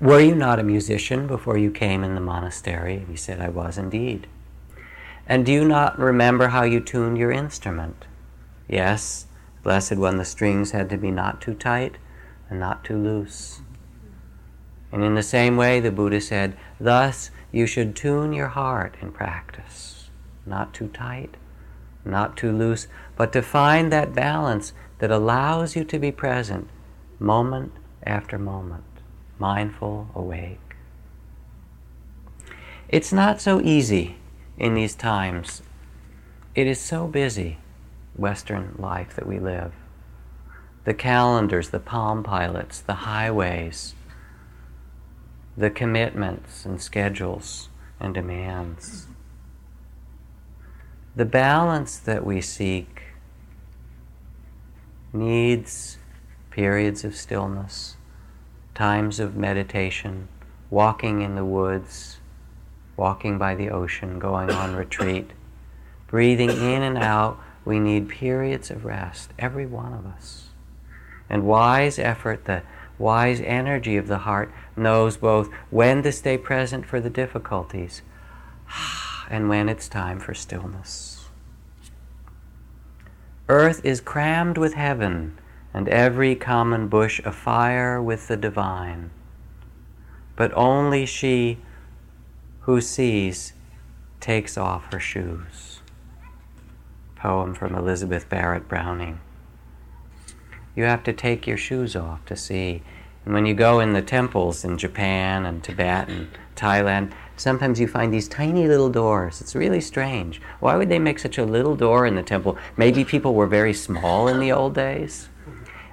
Were 0.01 0.19
you 0.19 0.35
not 0.35 0.59
a 0.59 0.63
musician 0.63 1.27
before 1.27 1.57
you 1.57 1.71
came 1.71 2.03
in 2.03 2.15
the 2.15 2.21
monastery? 2.21 2.95
And 2.95 3.07
he 3.09 3.15
said, 3.15 3.39
I 3.39 3.49
was 3.49 3.77
indeed. 3.77 4.27
And 5.27 5.45
do 5.45 5.51
you 5.51 5.65
not 5.65 5.99
remember 5.99 6.47
how 6.47 6.63
you 6.63 6.79
tuned 6.79 7.17
your 7.17 7.31
instrument? 7.31 8.05
Yes, 8.67 9.27
blessed 9.63 9.97
one, 9.97 10.17
the 10.17 10.25
strings 10.25 10.71
had 10.71 10.89
to 10.89 10.97
be 10.97 11.11
not 11.11 11.41
too 11.41 11.53
tight 11.53 11.97
and 12.49 12.59
not 12.59 12.83
too 12.83 12.97
loose. 12.97 13.61
And 14.91 15.03
in 15.03 15.15
the 15.15 15.23
same 15.23 15.57
way, 15.57 15.79
the 15.79 15.91
Buddha 15.91 16.21
said, 16.21 16.57
thus 16.79 17.29
you 17.51 17.67
should 17.67 17.95
tune 17.95 18.33
your 18.33 18.47
heart 18.47 18.95
in 19.01 19.11
practice. 19.11 20.09
Not 20.45 20.73
too 20.73 20.87
tight, 20.87 21.35
not 22.07 22.37
too 22.37 22.51
loose, 22.51 22.87
but 23.15 23.31
to 23.33 23.41
find 23.41 23.91
that 23.91 24.15
balance 24.15 24.73
that 24.99 25.11
allows 25.11 25.75
you 25.75 25.83
to 25.83 25.99
be 25.99 26.11
present 26.11 26.69
moment 27.19 27.71
after 28.03 28.37
moment. 28.37 28.83
mindful, 29.39 30.09
awake. 30.15 30.75
It's 32.89 33.13
not 33.13 33.39
so 33.41 33.61
easy 33.61 34.17
in 34.57 34.73
these 34.73 34.95
times. 34.95 35.61
It 36.55 36.65
is 36.65 36.79
so 36.79 37.07
busy, 37.07 37.59
Western 38.15 38.75
life 38.79 39.15
that 39.15 39.27
we 39.27 39.39
live. 39.39 39.73
The 40.85 40.93
calendars, 40.93 41.69
the 41.69 41.79
palm 41.79 42.23
pilots, 42.23 42.79
the 42.79 43.05
highways, 43.05 43.93
the 45.55 45.69
commitments 45.69 46.65
and 46.65 46.81
schedules 46.81 47.69
and 47.99 48.13
demands. 48.13 49.06
The 51.17 51.25
balance 51.25 51.97
that 51.97 52.23
we 52.23 52.41
seek 52.41 53.01
needs 55.11 55.97
periods 56.51 57.03
of 57.03 57.15
stillness, 57.15 57.97
times 58.75 59.19
of 59.19 59.35
meditation, 59.35 60.27
walking 60.69 61.23
in 61.23 61.33
the 61.33 61.43
woods, 61.43 62.19
walking 62.95 63.39
by 63.39 63.55
the 63.55 63.71
ocean, 63.71 64.19
going 64.19 64.51
on 64.51 64.75
retreat, 64.75 65.31
breathing 66.05 66.51
in 66.51 66.83
and 66.83 66.99
out. 66.99 67.39
We 67.65 67.79
need 67.79 68.09
periods 68.09 68.69
of 68.69 68.85
rest, 68.85 69.31
every 69.39 69.65
one 69.65 69.93
of 69.93 70.05
us. 70.05 70.49
And 71.31 71.47
wise 71.47 71.97
effort, 71.97 72.45
the 72.45 72.61
wise 72.99 73.41
energy 73.41 73.97
of 73.97 74.07
the 74.07 74.19
heart, 74.19 74.51
knows 74.75 75.17
both 75.17 75.49
when 75.71 76.03
to 76.03 76.11
stay 76.11 76.37
present 76.37 76.85
for 76.85 77.01
the 77.01 77.09
difficulties 77.09 78.03
and 79.29 79.49
when 79.49 79.67
it's 79.67 79.89
time 79.89 80.19
for 80.19 80.33
stillness. 80.33 81.06
Earth 83.49 83.81
is 83.83 84.01
crammed 84.01 84.57
with 84.57 84.73
heaven, 84.73 85.37
and 85.73 85.87
every 85.89 86.35
common 86.35 86.87
bush 86.87 87.21
afire 87.23 88.01
with 88.01 88.27
the 88.27 88.37
divine. 88.37 89.09
But 90.35 90.51
only 90.55 91.05
she 91.05 91.59
who 92.61 92.81
sees 92.81 93.53
takes 94.19 94.57
off 94.57 94.91
her 94.91 94.99
shoes. 94.99 95.79
Poem 97.15 97.53
from 97.53 97.73
Elizabeth 97.73 98.27
Barrett 98.29 98.67
Browning. 98.67 99.19
You 100.75 100.83
have 100.83 101.03
to 101.03 101.13
take 101.13 101.47
your 101.47 101.57
shoes 101.57 101.95
off 101.95 102.25
to 102.25 102.35
see 102.35 102.83
and 103.27 103.33
when 103.33 103.45
you 103.45 103.53
go 103.53 103.81
in 103.81 103.91
the 103.91 104.01
temples 104.01 104.63
in 104.63 104.77
Japan 104.77 105.45
and 105.45 105.61
Tibet 105.61 106.07
and 106.07 106.29
Thailand, 106.55 107.11
sometimes 107.37 107.79
you 107.79 107.87
find 107.87 108.13
these 108.13 108.27
tiny 108.27 108.67
little 108.67 108.89
doors. 108.89 109.41
It's 109.41 109.55
really 109.55 109.81
strange. 109.81 110.41
Why 110.59 110.75
would 110.75 110.89
they 110.89 110.99
make 110.99 111.19
such 111.19 111.37
a 111.37 111.45
little 111.45 111.75
door 111.75 112.05
in 112.05 112.15
the 112.15 112.23
temple? 112.23 112.57
Maybe 112.75 113.05
people 113.05 113.33
were 113.33 113.47
very 113.47 113.73
small 113.73 114.27
in 114.27 114.39
the 114.39 114.51
old 114.51 114.75
days. 114.75 115.29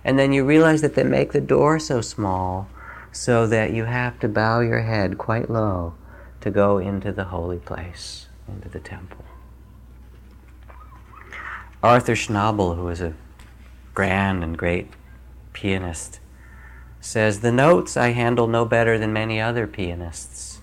And 0.05 0.19
then 0.19 0.33
you 0.33 0.45
realize 0.45 0.83
that 0.83 0.95
they 0.95 1.05
make 1.05 1.33
the 1.33 1.41
door 1.41 1.79
so 1.79 2.01
small 2.01 2.69
so 3.13 3.47
that 3.47 3.73
you 3.73 3.85
have 3.85 4.19
to 4.21 4.29
bow 4.29 4.61
your 4.61 4.83
head 4.83 5.19
quite 5.19 5.49
low 5.49 5.95
to 6.41 6.51
go 6.51 6.79
into 6.79 7.13
the 7.13 7.25
holy 7.25 7.59
place, 7.59 8.27
into 8.49 8.69
the 8.69 8.81
temple. 8.81 9.25
Arthur 11.83 12.15
Schnabel, 12.15 12.77
who 12.77 12.85
was 12.85 13.01
a 13.01 13.15
grand 13.95 14.43
and 14.43 14.57
great 14.59 14.89
pianist, 15.53 16.19
says, 17.01 17.41
The 17.41 17.53
notes 17.53 17.97
I 17.97 18.09
handle 18.09 18.47
no 18.47 18.65
better 18.65 18.99
than 18.99 19.13
many 19.13 19.41
other 19.41 19.67
pianists, 19.67 20.54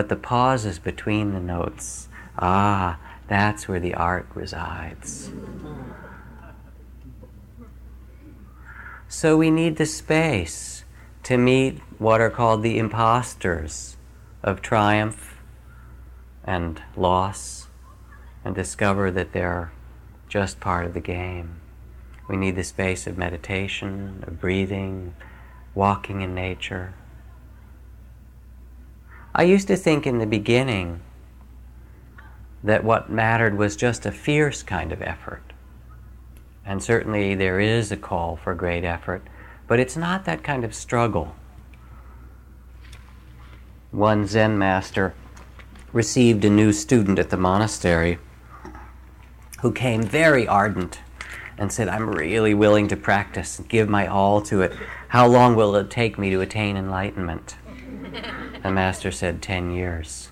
but 0.00 0.08
the 0.08 0.16
pauses 0.16 0.78
between 0.78 1.34
the 1.34 1.40
notes, 1.40 2.08
ah, 2.38 2.98
that's 3.28 3.68
where 3.68 3.78
the 3.78 3.92
art 3.92 4.26
resides. 4.34 5.30
So 9.08 9.36
we 9.36 9.50
need 9.50 9.76
the 9.76 9.84
space 9.84 10.84
to 11.24 11.36
meet 11.36 11.80
what 11.98 12.22
are 12.22 12.30
called 12.30 12.62
the 12.62 12.78
impostors 12.78 13.98
of 14.42 14.62
triumph 14.62 15.38
and 16.44 16.82
loss 16.96 17.66
and 18.42 18.54
discover 18.54 19.10
that 19.10 19.34
they're 19.34 19.70
just 20.30 20.60
part 20.60 20.86
of 20.86 20.94
the 20.94 21.00
game. 21.00 21.60
We 22.26 22.38
need 22.38 22.56
the 22.56 22.64
space 22.64 23.06
of 23.06 23.18
meditation, 23.18 24.24
of 24.26 24.40
breathing, 24.40 25.14
walking 25.74 26.22
in 26.22 26.34
nature. 26.34 26.94
I 29.34 29.44
used 29.44 29.68
to 29.68 29.76
think 29.76 30.06
in 30.06 30.18
the 30.18 30.26
beginning 30.26 31.00
that 32.64 32.84
what 32.84 33.10
mattered 33.10 33.56
was 33.56 33.76
just 33.76 34.04
a 34.04 34.12
fierce 34.12 34.62
kind 34.62 34.92
of 34.92 35.00
effort. 35.00 35.52
And 36.66 36.82
certainly 36.82 37.34
there 37.34 37.60
is 37.60 37.90
a 37.90 37.96
call 37.96 38.36
for 38.36 38.54
great 38.54 38.84
effort, 38.84 39.22
but 39.66 39.78
it's 39.80 39.96
not 39.96 40.24
that 40.24 40.42
kind 40.42 40.64
of 40.64 40.74
struggle. 40.74 41.34
One 43.92 44.26
Zen 44.26 44.58
master 44.58 45.14
received 45.92 46.44
a 46.44 46.50
new 46.50 46.72
student 46.72 47.18
at 47.18 47.30
the 47.30 47.36
monastery 47.36 48.18
who 49.62 49.72
came 49.72 50.02
very 50.02 50.46
ardent 50.46 51.00
and 51.58 51.72
said, 51.72 51.88
I'm 51.88 52.08
really 52.08 52.54
willing 52.54 52.88
to 52.88 52.96
practice 52.96 53.58
and 53.58 53.68
give 53.68 53.88
my 53.88 54.06
all 54.06 54.40
to 54.42 54.62
it. 54.62 54.72
How 55.08 55.26
long 55.26 55.54
will 55.54 55.76
it 55.76 55.90
take 55.90 56.18
me 56.18 56.30
to 56.30 56.40
attain 56.40 56.76
enlightenment? 56.76 57.56
The 58.62 58.70
master 58.70 59.10
said, 59.10 59.42
10 59.42 59.70
years. 59.72 60.30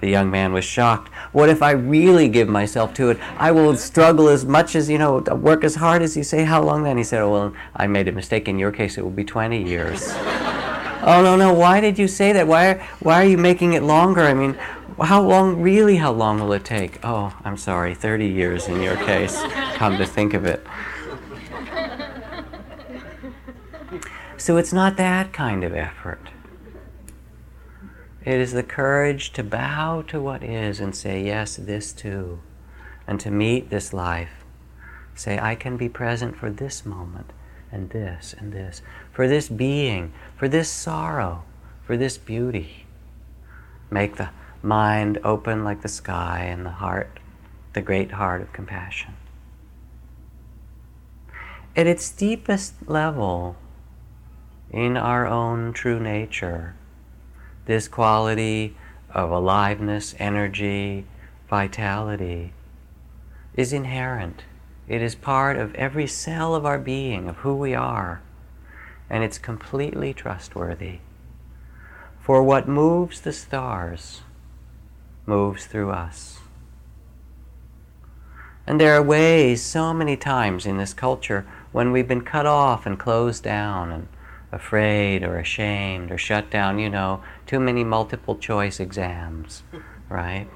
The 0.00 0.08
young 0.08 0.30
man 0.30 0.52
was 0.52 0.64
shocked. 0.64 1.12
What 1.32 1.48
if 1.48 1.62
I 1.62 1.72
really 1.72 2.28
give 2.28 2.48
myself 2.48 2.94
to 2.94 3.10
it? 3.10 3.18
I 3.36 3.50
will 3.50 3.76
struggle 3.76 4.28
as 4.28 4.44
much 4.44 4.74
as, 4.74 4.88
you 4.88 4.98
know, 4.98 5.18
work 5.18 5.64
as 5.64 5.74
hard 5.74 6.02
as 6.02 6.16
you 6.16 6.22
say. 6.22 6.44
How 6.44 6.62
long 6.62 6.84
then? 6.84 6.96
He 6.96 7.04
said, 7.04 7.22
oh, 7.22 7.32
well, 7.32 7.54
I 7.74 7.86
made 7.86 8.08
a 8.08 8.12
mistake. 8.12 8.48
In 8.48 8.58
your 8.58 8.72
case, 8.72 8.96
it 8.96 9.02
will 9.02 9.10
be 9.10 9.24
20 9.24 9.62
years. 9.62 10.08
oh, 10.14 11.20
no, 11.22 11.36
no. 11.36 11.52
Why 11.52 11.80
did 11.80 11.98
you 11.98 12.08
say 12.08 12.32
that? 12.32 12.46
Why, 12.46 12.74
why 13.00 13.22
are 13.22 13.28
you 13.28 13.38
making 13.38 13.74
it 13.74 13.82
longer? 13.82 14.22
I 14.22 14.32
mean, 14.32 14.56
how 15.02 15.22
long, 15.22 15.60
really, 15.60 15.96
how 15.96 16.12
long 16.12 16.40
will 16.40 16.52
it 16.52 16.64
take? 16.64 16.98
Oh, 17.04 17.36
I'm 17.44 17.58
sorry, 17.58 17.94
30 17.94 18.26
years 18.26 18.68
in 18.68 18.80
your 18.80 18.96
case, 18.96 19.42
come 19.74 19.98
to 19.98 20.06
think 20.06 20.32
of 20.32 20.46
it. 20.46 20.66
So 24.38 24.58
it's 24.58 24.72
not 24.72 24.96
that 24.98 25.32
kind 25.32 25.64
of 25.64 25.74
effort. 25.74 26.20
It 28.26 28.40
is 28.40 28.50
the 28.50 28.64
courage 28.64 29.32
to 29.34 29.44
bow 29.44 30.02
to 30.08 30.20
what 30.20 30.42
is 30.42 30.80
and 30.80 30.96
say, 30.96 31.24
yes, 31.24 31.54
this 31.54 31.92
too. 31.92 32.40
And 33.06 33.20
to 33.20 33.30
meet 33.30 33.70
this 33.70 33.92
life. 33.92 34.44
Say, 35.14 35.38
I 35.38 35.54
can 35.54 35.76
be 35.76 35.88
present 35.88 36.36
for 36.36 36.50
this 36.50 36.84
moment, 36.84 37.32
and 37.70 37.90
this, 37.90 38.34
and 38.36 38.52
this. 38.52 38.82
For 39.12 39.28
this 39.28 39.48
being, 39.48 40.12
for 40.36 40.48
this 40.48 40.68
sorrow, 40.68 41.44
for 41.84 41.96
this 41.96 42.18
beauty. 42.18 42.86
Make 43.92 44.16
the 44.16 44.30
mind 44.60 45.18
open 45.22 45.62
like 45.62 45.82
the 45.82 45.88
sky 45.88 46.46
and 46.50 46.66
the 46.66 46.70
heart, 46.70 47.20
the 47.74 47.80
great 47.80 48.10
heart 48.10 48.42
of 48.42 48.52
compassion. 48.52 49.14
At 51.76 51.86
its 51.86 52.10
deepest 52.10 52.88
level, 52.88 53.54
in 54.72 54.96
our 54.96 55.28
own 55.28 55.72
true 55.72 56.00
nature, 56.00 56.74
this 57.66 57.88
quality 57.88 58.76
of 59.10 59.30
aliveness, 59.30 60.14
energy, 60.18 61.04
vitality 61.48 62.52
is 63.54 63.72
inherent. 63.72 64.44
It 64.88 65.02
is 65.02 65.14
part 65.14 65.56
of 65.56 65.74
every 65.74 66.06
cell 66.06 66.54
of 66.54 66.64
our 66.64 66.78
being, 66.78 67.28
of 67.28 67.36
who 67.38 67.54
we 67.54 67.74
are, 67.74 68.22
and 69.10 69.24
it's 69.24 69.38
completely 69.38 70.14
trustworthy. 70.14 70.98
For 72.20 72.42
what 72.42 72.68
moves 72.68 73.20
the 73.20 73.32
stars 73.32 74.22
moves 75.26 75.66
through 75.66 75.90
us. 75.90 76.38
And 78.66 78.80
there 78.80 78.94
are 78.94 79.02
ways, 79.02 79.62
so 79.62 79.94
many 79.94 80.16
times 80.16 80.66
in 80.66 80.76
this 80.76 80.92
culture, 80.92 81.46
when 81.72 81.92
we've 81.92 82.08
been 82.08 82.22
cut 82.22 82.46
off 82.46 82.84
and 82.86 82.98
closed 82.98 83.44
down 83.44 83.92
and 83.92 84.08
afraid 84.52 85.22
or 85.22 85.38
ashamed 85.38 86.10
or 86.10 86.18
shut 86.18 86.50
down, 86.50 86.78
you 86.78 86.88
know, 86.88 87.22
too 87.46 87.60
many 87.60 87.84
multiple 87.84 88.36
choice 88.36 88.80
exams, 88.80 89.62
right? 90.08 90.48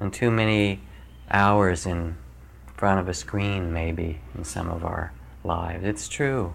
And 0.00 0.12
too 0.12 0.30
many 0.30 0.80
hours 1.30 1.86
in 1.86 2.16
front 2.74 3.00
of 3.00 3.08
a 3.08 3.14
screen, 3.14 3.72
maybe, 3.72 4.20
in 4.34 4.44
some 4.44 4.68
of 4.68 4.84
our 4.84 5.12
lives. 5.42 5.84
It's 5.84 6.08
true. 6.08 6.54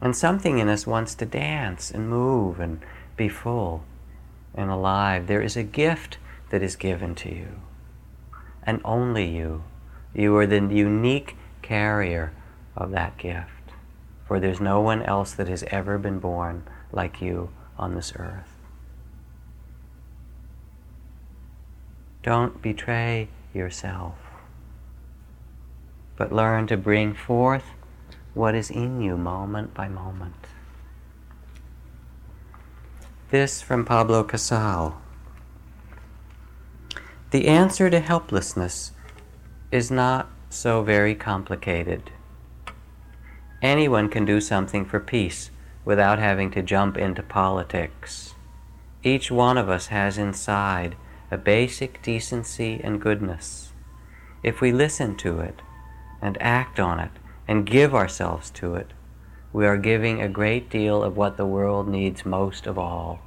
And 0.00 0.16
something 0.16 0.58
in 0.58 0.68
us 0.68 0.86
wants 0.86 1.14
to 1.16 1.26
dance 1.26 1.90
and 1.90 2.08
move 2.08 2.60
and 2.60 2.80
be 3.16 3.28
full 3.28 3.84
and 4.54 4.70
alive, 4.70 5.26
there 5.26 5.42
is 5.42 5.56
a 5.56 5.62
gift 5.62 6.18
that 6.50 6.62
is 6.62 6.76
given 6.76 7.14
to 7.16 7.34
you. 7.34 7.60
And 8.62 8.80
only 8.84 9.26
you. 9.26 9.62
You 10.14 10.36
are 10.36 10.46
the 10.46 10.56
unique 10.56 11.36
carrier 11.62 12.32
of 12.76 12.90
that 12.90 13.16
gift. 13.16 13.50
For 14.30 14.38
there's 14.38 14.60
no 14.60 14.80
one 14.80 15.02
else 15.02 15.32
that 15.32 15.48
has 15.48 15.64
ever 15.72 15.98
been 15.98 16.20
born 16.20 16.62
like 16.92 17.20
you 17.20 17.50
on 17.76 17.96
this 17.96 18.12
earth. 18.14 18.54
Don't 22.22 22.62
betray 22.62 23.26
yourself, 23.52 24.14
but 26.16 26.30
learn 26.30 26.68
to 26.68 26.76
bring 26.76 27.12
forth 27.12 27.64
what 28.32 28.54
is 28.54 28.70
in 28.70 29.00
you 29.00 29.16
moment 29.16 29.74
by 29.74 29.88
moment. 29.88 30.46
This 33.30 33.60
from 33.60 33.84
Pablo 33.84 34.22
Casal. 34.22 35.02
The 37.32 37.48
answer 37.48 37.90
to 37.90 37.98
helplessness 37.98 38.92
is 39.72 39.90
not 39.90 40.30
so 40.50 40.84
very 40.84 41.16
complicated. 41.16 42.12
Anyone 43.62 44.08
can 44.08 44.24
do 44.24 44.40
something 44.40 44.86
for 44.86 45.00
peace 45.00 45.50
without 45.84 46.18
having 46.18 46.50
to 46.52 46.62
jump 46.62 46.96
into 46.96 47.22
politics. 47.22 48.34
Each 49.02 49.30
one 49.30 49.58
of 49.58 49.68
us 49.68 49.88
has 49.88 50.16
inside 50.16 50.96
a 51.30 51.36
basic 51.36 52.00
decency 52.00 52.80
and 52.82 53.00
goodness. 53.00 53.72
If 54.42 54.60
we 54.60 54.72
listen 54.72 55.16
to 55.18 55.40
it 55.40 55.60
and 56.22 56.40
act 56.40 56.80
on 56.80 57.00
it 57.00 57.10
and 57.46 57.66
give 57.66 57.94
ourselves 57.94 58.50
to 58.52 58.76
it, 58.76 58.92
we 59.52 59.66
are 59.66 59.76
giving 59.76 60.22
a 60.22 60.28
great 60.28 60.70
deal 60.70 61.02
of 61.02 61.16
what 61.16 61.36
the 61.36 61.46
world 61.46 61.86
needs 61.86 62.24
most 62.24 62.66
of 62.66 62.78
all. 62.78 63.20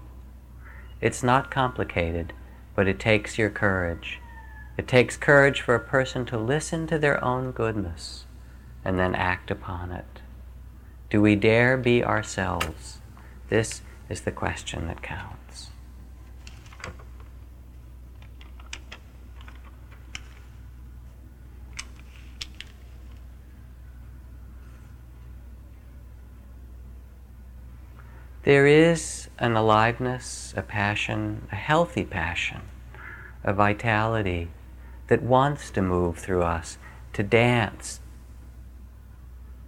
It's 0.99 1.21
not 1.21 1.51
complicated, 1.51 2.33
but 2.75 2.87
it 2.87 2.99
takes 2.99 3.37
your 3.37 3.49
courage. 3.49 4.19
It 4.77 4.87
takes 4.87 5.17
courage 5.17 5.61
for 5.61 5.75
a 5.75 5.79
person 5.79 6.25
to 6.27 6.37
listen 6.37 6.87
to 6.87 6.97
their 6.97 7.23
own 7.23 7.51
goodness 7.51 8.25
and 8.83 8.97
then 8.97 9.13
act 9.15 9.51
upon 9.51 9.91
it. 9.91 10.12
Do 11.13 11.21
we 11.21 11.35
dare 11.35 11.77
be 11.77 12.03
ourselves? 12.03 12.97
This 13.47 13.83
is 14.09 14.21
the 14.21 14.31
question 14.31 14.87
that 14.87 15.03
counts. 15.03 15.69
There 28.41 28.65
is 28.65 29.29
an 29.37 29.55
aliveness, 29.55 30.55
a 30.57 30.63
passion, 30.63 31.47
a 31.51 31.55
healthy 31.55 32.05
passion, 32.05 32.61
a 33.43 33.53
vitality 33.53 34.49
that 35.09 35.21
wants 35.21 35.69
to 35.69 35.83
move 35.83 36.17
through 36.17 36.41
us, 36.41 36.79
to 37.13 37.21
dance, 37.21 37.99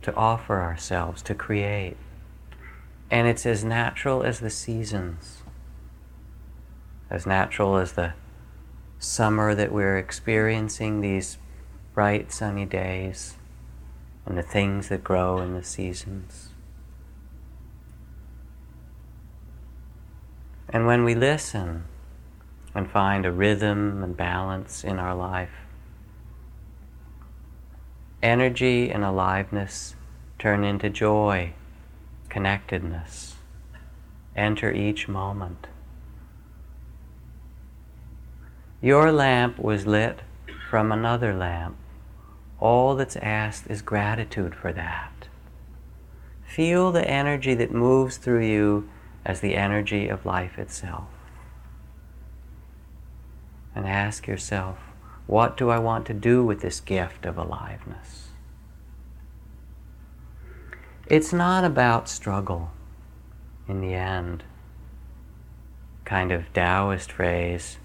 to 0.06 0.16
offer 0.16 0.62
ourselves, 0.62 1.24
to 1.24 1.34
create. 1.34 1.98
And 3.10 3.28
it's 3.28 3.44
as 3.44 3.64
natural 3.64 4.22
as 4.22 4.40
the 4.40 4.52
seasons, 4.52 5.42
as 7.10 7.26
natural 7.26 7.78
as 7.78 7.94
the 7.94 8.14
summer 9.00 9.56
that 9.56 9.72
we're 9.72 9.98
experiencing, 9.98 11.02
these 11.02 11.40
bright 11.96 12.32
sunny 12.32 12.66
days, 12.66 13.38
and 14.28 14.38
the 14.38 14.44
things 14.44 14.90
that 14.90 15.04
grow 15.04 15.40
in 15.40 15.56
the 15.56 15.64
seasons. 15.64 16.50
And 20.70 20.86
when 20.86 21.04
we 21.04 21.16
listen 21.16 21.86
and 22.76 22.92
find 22.92 23.26
a 23.26 23.32
rhythm 23.32 24.04
and 24.04 24.16
balance 24.16 24.84
in 24.84 25.00
our 25.00 25.16
life, 25.16 25.66
energy 28.22 28.90
and 28.90 29.04
aliveness 29.04 29.95
turn 30.38 30.64
into 30.64 30.90
joy, 30.90 31.54
connectedness. 32.30 33.36
Enter 34.36 34.72
each 34.72 35.08
moment. 35.08 35.68
Your 38.82 39.12
lamp 39.12 39.58
was 39.58 39.88
lit 39.88 40.20
from 40.70 40.92
another 40.92 41.34
lamp. 41.34 41.78
All 42.60 42.96
that's 42.96 43.16
asked 43.16 43.68
is 43.68 43.82
gratitude 43.82 44.54
for 44.54 44.74
that. 44.74 45.28
Feel 46.46 46.92
the 46.92 47.10
energy 47.10 47.54
that 47.56 47.72
moves 47.72 48.18
through 48.18 48.46
you 48.46 48.90
as 49.26 49.40
the 49.40 49.56
energy 49.56 50.08
of 50.08 50.26
life 50.26 50.60
itself. 50.60 51.08
And 53.74 53.88
ask 53.88 54.28
yourself, 54.28 54.78
what 55.28 55.58
do 55.58 55.70
I 55.70 55.80
want 55.80 56.06
to 56.08 56.14
do 56.14 56.46
with 56.46 56.62
this 56.62 56.80
gift 56.80 57.26
of 57.26 57.38
aliveness? 57.38 58.25
It's 61.08 61.32
not 61.32 61.64
about 61.64 62.10
struggle 62.10 62.72
in 63.68 63.80
the 63.80 63.94
end. 63.94 64.44
Kind 66.04 66.32
of 66.32 66.52
Taoist 66.52 67.12
phrase 67.12 67.78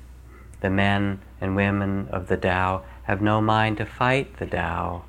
the 0.63 0.71
men 0.71 1.21
and 1.39 1.55
women 1.55 2.09
of 2.11 2.29
the 2.29 2.37
Tao 2.39 2.83
have 3.05 3.21
no 3.21 3.43
mind 3.43 3.77
to 3.77 3.85
fight 3.85 4.39
the 4.39 4.47
Tao. 4.47 5.05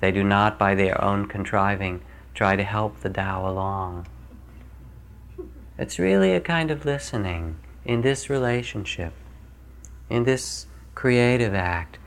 They 0.00 0.12
do 0.12 0.22
not, 0.22 0.58
by 0.58 0.74
their 0.74 1.02
own 1.02 1.26
contriving, 1.26 2.02
try 2.34 2.54
to 2.54 2.64
help 2.64 3.00
the 3.00 3.10
Tao 3.10 3.48
along. 3.48 4.06
It's 5.78 5.98
really 5.98 6.34
a 6.34 6.40
kind 6.40 6.70
of 6.70 6.84
listening 6.84 7.56
in 7.84 8.02
this 8.02 8.28
relationship, 8.28 9.14
in 10.10 10.24
this 10.24 10.66
creative 10.94 11.54
act, 11.54 11.98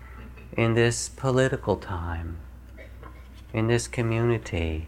in 0.55 0.75
this 0.75 1.09
political 1.09 1.77
time, 1.77 2.37
in 3.53 3.67
this 3.67 3.87
community. 3.87 4.87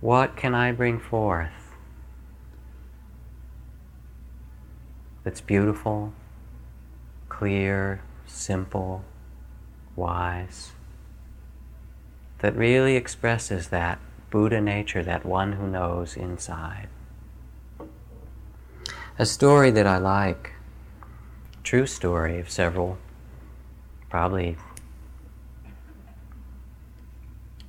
What 0.00 0.34
can 0.34 0.54
I 0.54 0.72
bring 0.72 0.98
forth 0.98 1.76
that's 5.24 5.42
beautiful, 5.42 6.14
clear, 7.28 8.00
simple, 8.26 9.04
wise, 9.94 10.72
that 12.38 12.56
really 12.56 12.96
expresses 12.96 13.68
that 13.68 13.98
Buddha 14.30 14.62
nature, 14.62 15.02
that 15.02 15.26
one 15.26 15.52
who 15.52 15.66
knows 15.66 16.16
inside? 16.16 16.88
A 19.18 19.26
story 19.26 19.70
that 19.70 19.86
I 19.86 19.98
like 19.98 20.54
true 21.62 21.84
story 21.84 22.40
of 22.40 22.48
several, 22.48 22.96
probably, 24.08 24.56
I 25.66 25.68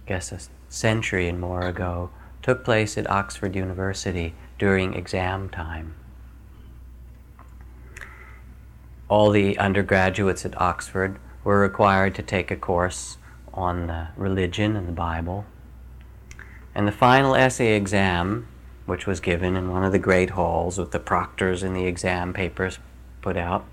guess 0.05 0.31
a 0.31 0.39
century 0.69 1.27
and 1.27 1.37
more 1.37 1.67
ago, 1.67 2.09
took 2.41 2.63
place 2.63 2.97
at 2.97 3.09
Oxford 3.09 3.55
University 3.55 4.33
during 4.57 4.93
exam 4.93 5.49
time. 5.49 5.95
All 9.07 9.29
the 9.31 9.57
undergraduates 9.57 10.45
at 10.45 10.59
Oxford 10.59 11.19
were 11.43 11.59
required 11.59 12.15
to 12.15 12.21
take 12.21 12.49
a 12.49 12.55
course 12.55 13.17
on 13.53 13.87
the 13.87 14.07
religion 14.15 14.75
and 14.75 14.87
the 14.87 14.93
Bible. 14.93 15.45
And 16.73 16.87
the 16.87 16.93
final 16.93 17.35
essay 17.35 17.75
exam, 17.75 18.47
which 18.85 19.05
was 19.05 19.19
given 19.19 19.55
in 19.55 19.69
one 19.69 19.83
of 19.83 19.91
the 19.91 19.99
great 19.99 20.31
halls 20.31 20.77
with 20.77 20.91
the 20.91 20.99
proctors 20.99 21.63
and 21.63 21.75
the 21.75 21.85
exam 21.85 22.33
papers 22.33 22.79
put 23.21 23.35
out, 23.35 23.65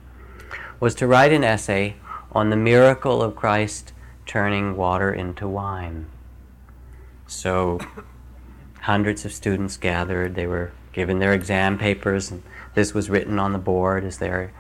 was 0.81 0.95
to 0.97 1.07
write 1.07 1.33
an 1.33 1.45
essay 1.45 1.97
on 2.33 2.51
the 2.51 2.57
miracle 2.57 3.23
of 3.23 3.37
Christ 3.37 3.93
turning 4.27 4.77
water 4.77 5.13
into 5.13 5.47
wine. 5.49 6.07
So, 7.27 7.79
hundreds 8.89 9.25
of 9.25 9.33
students 9.33 9.77
gathered. 9.77 10.35
They 10.35 10.47
were 10.47 10.73
given 10.93 11.19
their 11.19 11.33
exam 11.33 11.79
papers, 11.79 12.31
and 12.31 12.43
this 12.75 12.93
was 12.95 13.11
written 13.11 13.39
on 13.39 13.53
the 13.53 13.59
board 13.59 14.03
as 14.03 14.19
their 14.19 14.53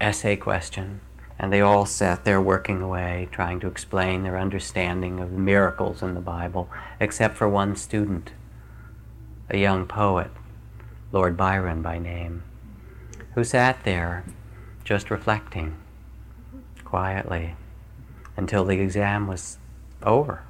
essay 0.00 0.36
question. 0.36 1.00
And 1.38 1.52
they 1.52 1.60
all 1.60 1.86
sat 1.86 2.24
there 2.24 2.40
working 2.40 2.82
away, 2.82 3.28
trying 3.30 3.60
to 3.60 3.66
explain 3.66 4.22
their 4.22 4.38
understanding 4.38 5.20
of 5.20 5.30
the 5.30 5.38
miracles 5.38 6.02
in 6.02 6.14
the 6.14 6.20
Bible, 6.20 6.68
except 7.00 7.36
for 7.36 7.48
one 7.48 7.76
student, 7.76 8.32
a 9.48 9.58
young 9.58 9.86
poet, 9.86 10.30
Lord 11.12 11.36
Byron 11.36 11.80
by 11.82 11.98
name 11.98 12.42
who 13.36 13.44
sat 13.44 13.84
there 13.84 14.24
just 14.82 15.10
reflecting 15.10 15.76
quietly 16.84 17.54
until 18.34 18.64
the 18.64 18.80
exam 18.80 19.26
was 19.26 19.58
over. 20.02 20.45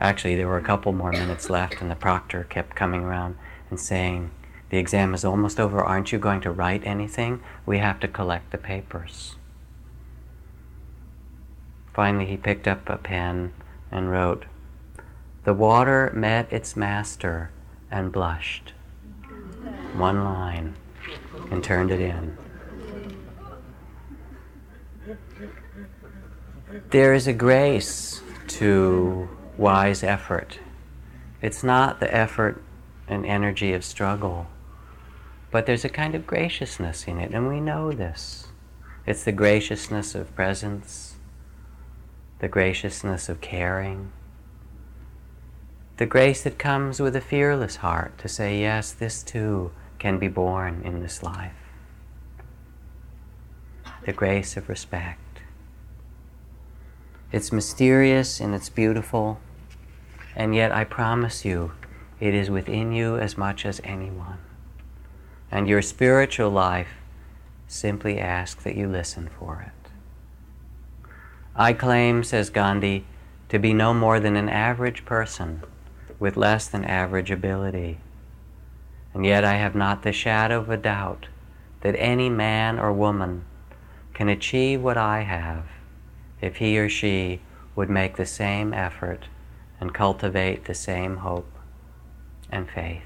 Actually, 0.00 0.36
there 0.36 0.46
were 0.46 0.58
a 0.58 0.62
couple 0.62 0.92
more 0.92 1.10
minutes 1.10 1.50
left, 1.50 1.80
and 1.80 1.90
the 1.90 1.96
proctor 1.96 2.44
kept 2.44 2.76
coming 2.76 3.02
around 3.02 3.36
and 3.68 3.80
saying, 3.80 4.30
The 4.70 4.78
exam 4.78 5.12
is 5.12 5.24
almost 5.24 5.58
over. 5.58 5.82
Aren't 5.82 6.12
you 6.12 6.18
going 6.18 6.40
to 6.42 6.50
write 6.50 6.86
anything? 6.86 7.40
We 7.66 7.78
have 7.78 7.98
to 8.00 8.08
collect 8.08 8.52
the 8.52 8.58
papers. 8.58 9.36
Finally, 11.92 12.26
he 12.26 12.36
picked 12.36 12.68
up 12.68 12.88
a 12.88 12.96
pen 12.96 13.52
and 13.90 14.10
wrote, 14.10 14.44
The 15.42 15.54
water 15.54 16.12
met 16.14 16.52
its 16.52 16.76
master 16.76 17.50
and 17.90 18.12
blushed. 18.12 18.72
One 19.96 20.22
line 20.22 20.76
and 21.50 21.64
turned 21.64 21.90
it 21.90 22.00
in. 22.00 22.36
There 26.90 27.14
is 27.14 27.26
a 27.26 27.32
grace 27.32 28.22
to 28.48 29.28
wise 29.58 30.02
effort. 30.02 30.60
It's 31.42 31.62
not 31.62 32.00
the 32.00 32.14
effort 32.14 32.62
and 33.06 33.26
energy 33.26 33.72
of 33.74 33.84
struggle, 33.84 34.46
but 35.50 35.66
there's 35.66 35.84
a 35.84 35.90
kind 35.90 36.14
of 36.14 36.26
graciousness 36.26 37.06
in 37.06 37.18
it, 37.18 37.32
and 37.34 37.48
we 37.48 37.60
know 37.60 37.92
this. 37.92 38.48
It's 39.04 39.24
the 39.24 39.32
graciousness 39.32 40.14
of 40.14 40.34
presence, 40.34 41.16
the 42.38 42.48
graciousness 42.48 43.28
of 43.28 43.40
caring, 43.40 44.12
the 45.96 46.06
grace 46.06 46.44
that 46.44 46.58
comes 46.58 47.00
with 47.00 47.16
a 47.16 47.20
fearless 47.20 47.76
heart 47.76 48.16
to 48.18 48.28
say, 48.28 48.60
yes, 48.60 48.92
this 48.92 49.22
too 49.24 49.72
can 49.98 50.18
be 50.18 50.28
born 50.28 50.82
in 50.84 51.02
this 51.02 51.24
life, 51.24 51.56
the 54.06 54.12
grace 54.12 54.56
of 54.56 54.68
respect. 54.68 55.40
It's 57.32 57.50
mysterious 57.50 58.38
and 58.38 58.54
it's 58.54 58.68
beautiful, 58.68 59.40
and 60.38 60.54
yet 60.54 60.70
I 60.70 60.84
promise 60.84 61.44
you, 61.44 61.72
it 62.20 62.32
is 62.32 62.48
within 62.48 62.92
you 62.92 63.18
as 63.18 63.36
much 63.36 63.66
as 63.66 63.80
anyone. 63.82 64.38
And 65.50 65.68
your 65.68 65.82
spiritual 65.82 66.50
life 66.50 66.94
simply 67.66 68.20
asks 68.20 68.62
that 68.62 68.76
you 68.76 68.86
listen 68.86 69.28
for 69.36 69.66
it. 69.66 69.90
I 71.56 71.72
claim, 71.72 72.22
says 72.22 72.50
Gandhi, 72.50 73.04
to 73.48 73.58
be 73.58 73.74
no 73.74 73.92
more 73.92 74.20
than 74.20 74.36
an 74.36 74.48
average 74.48 75.04
person 75.04 75.64
with 76.20 76.36
less 76.36 76.68
than 76.68 76.84
average 76.84 77.32
ability. 77.32 77.98
And 79.12 79.26
yet 79.26 79.44
I 79.44 79.54
have 79.54 79.74
not 79.74 80.04
the 80.04 80.12
shadow 80.12 80.60
of 80.60 80.70
a 80.70 80.76
doubt 80.76 81.26
that 81.80 81.96
any 81.98 82.28
man 82.28 82.78
or 82.78 82.92
woman 82.92 83.44
can 84.14 84.28
achieve 84.28 84.82
what 84.82 84.96
I 84.96 85.22
have 85.22 85.64
if 86.40 86.56
he 86.56 86.78
or 86.78 86.88
she 86.88 87.40
would 87.74 87.90
make 87.90 88.16
the 88.16 88.26
same 88.26 88.72
effort 88.72 89.24
and 89.80 89.94
cultivate 89.94 90.64
the 90.64 90.74
same 90.74 91.18
hope 91.18 91.50
and 92.50 92.68
faith. 92.68 93.02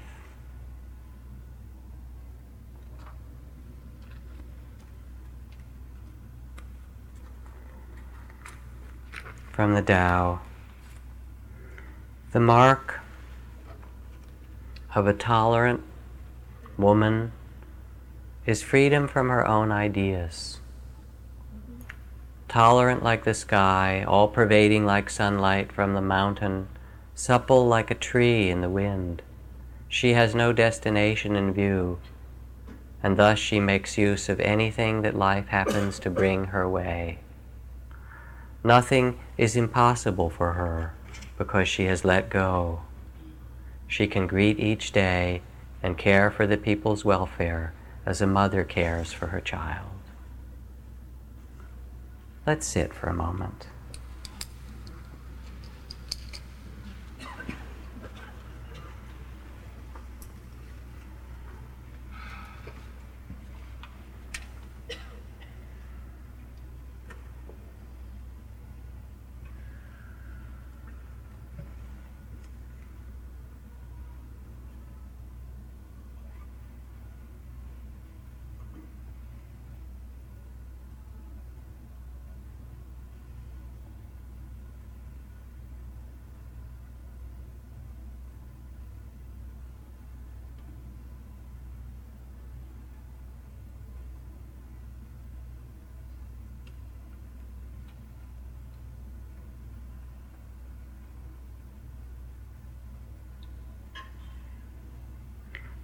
From 9.51 9.75
the 9.75 9.83
Tao, 9.83 10.41
the 12.31 12.39
mark 12.39 13.01
of 14.95 15.05
a 15.05 15.13
tolerant 15.13 15.83
woman 16.77 17.31
is 18.47 18.63
freedom 18.63 19.07
from 19.07 19.29
her 19.29 19.47
own 19.47 19.71
ideas 19.71 20.59
tolerant 22.53 23.01
like 23.01 23.23
the 23.23 23.33
sky, 23.33 24.05
all 24.07 24.27
pervading 24.27 24.85
like 24.85 25.09
sunlight 25.09 25.71
from 25.71 25.95
the 25.95 26.01
mountain, 26.01 26.67
supple 27.15 27.65
like 27.65 27.89
a 27.89 27.95
tree 27.95 28.47
in 28.51 28.61
the 28.61 28.69
wind. 28.69 29.23
She 29.87 30.13
has 30.13 30.35
no 30.35 30.53
destination 30.53 31.35
in 31.35 31.51
view, 31.51 31.97
and 33.01 33.17
thus 33.17 33.39
she 33.39 33.59
makes 33.59 33.97
use 33.97 34.29
of 34.29 34.39
anything 34.39 35.01
that 35.01 35.17
life 35.17 35.47
happens 35.47 35.97
to 35.97 36.11
bring 36.11 36.45
her 36.45 36.69
way. 36.69 37.17
Nothing 38.63 39.17
is 39.35 39.55
impossible 39.55 40.29
for 40.29 40.53
her 40.53 40.93
because 41.39 41.67
she 41.67 41.85
has 41.85 42.05
let 42.05 42.29
go. 42.29 42.81
She 43.87 44.05
can 44.05 44.27
greet 44.27 44.59
each 44.59 44.91
day 44.91 45.41
and 45.81 45.97
care 45.97 46.29
for 46.29 46.45
the 46.45 46.57
people's 46.57 47.03
welfare 47.03 47.73
as 48.05 48.21
a 48.21 48.27
mother 48.27 48.63
cares 48.63 49.11
for 49.11 49.27
her 49.27 49.41
child. 49.41 49.92
Let's 52.45 52.67
sit 52.67 52.93
for 52.93 53.07
a 53.07 53.13
moment. 53.13 53.67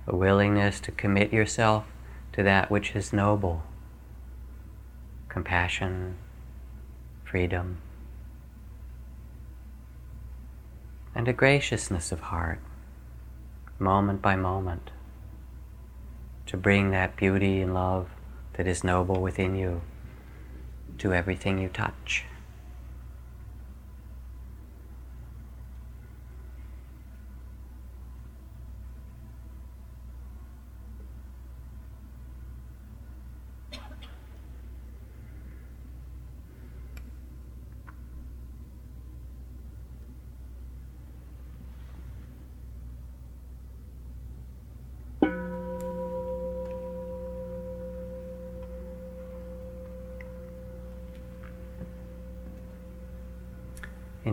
a 0.09 0.15
willingness 0.39 0.79
to 0.79 0.89
commit 0.89 1.33
yourself 1.33 1.83
to 2.31 2.41
that 2.41 2.71
which 2.71 2.95
is 2.95 3.11
noble 3.11 3.61
compassion, 5.27 6.15
freedom, 7.25 7.77
and 11.13 11.27
a 11.27 11.33
graciousness 11.33 12.13
of 12.13 12.21
heart, 12.21 12.61
moment 13.79 14.21
by 14.21 14.37
moment, 14.37 14.91
to 16.45 16.55
bring 16.55 16.91
that 16.91 17.17
beauty 17.17 17.59
and 17.59 17.73
love 17.73 18.07
that 18.53 18.65
is 18.65 18.81
noble 18.81 19.21
within 19.21 19.57
you 19.57 19.81
to 20.97 21.13
everything 21.13 21.59
you 21.59 21.67
touch. 21.67 22.23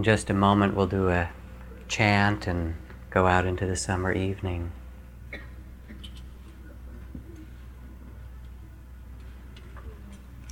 Just 0.06 0.30
a 0.30 0.34
moment, 0.34 0.72
we'll 0.72 0.86
do 0.86 1.08
a 1.08 1.28
chant 1.88 2.46
and 2.46 2.76
go 3.10 3.26
out 3.26 3.44
into 3.44 3.66
the 3.66 3.74
summer 3.74 4.12
evening. 4.12 4.70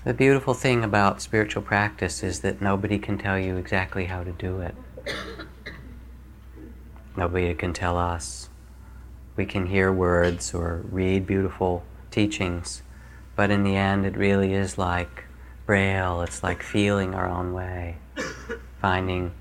The 0.02 0.12
beautiful 0.12 0.54
thing 0.54 0.82
about 0.82 1.22
spiritual 1.22 1.62
practice 1.62 2.24
is 2.24 2.40
that 2.40 2.60
nobody 2.60 2.98
can 2.98 3.16
tell 3.16 3.38
you 3.38 3.56
exactly 3.56 4.06
how 4.06 4.24
to 4.24 4.32
do 4.32 4.58
it. 4.58 4.74
Nobody 7.16 7.54
can 7.54 7.72
tell 7.72 7.96
us. 7.96 8.48
We 9.36 9.46
can 9.46 9.66
hear 9.66 9.92
words 9.92 10.52
or 10.52 10.82
read 10.90 11.28
beautiful 11.28 11.84
teachings, 12.10 12.82
but 13.36 13.52
in 13.52 13.62
the 13.62 13.76
end, 13.76 14.04
it 14.04 14.16
really 14.16 14.52
is 14.52 14.76
like 14.76 15.26
braille, 15.64 16.22
it's 16.22 16.42
like 16.42 16.60
feeling 16.60 17.14
our 17.14 17.28
own 17.28 17.52
way 17.52 17.98
finding 18.84 19.32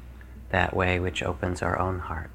that 0.54 0.74
way 0.74 0.99
which 0.99 1.22
opens 1.22 1.62
our 1.62 1.78
own 1.78 1.99
heart. 1.99 2.32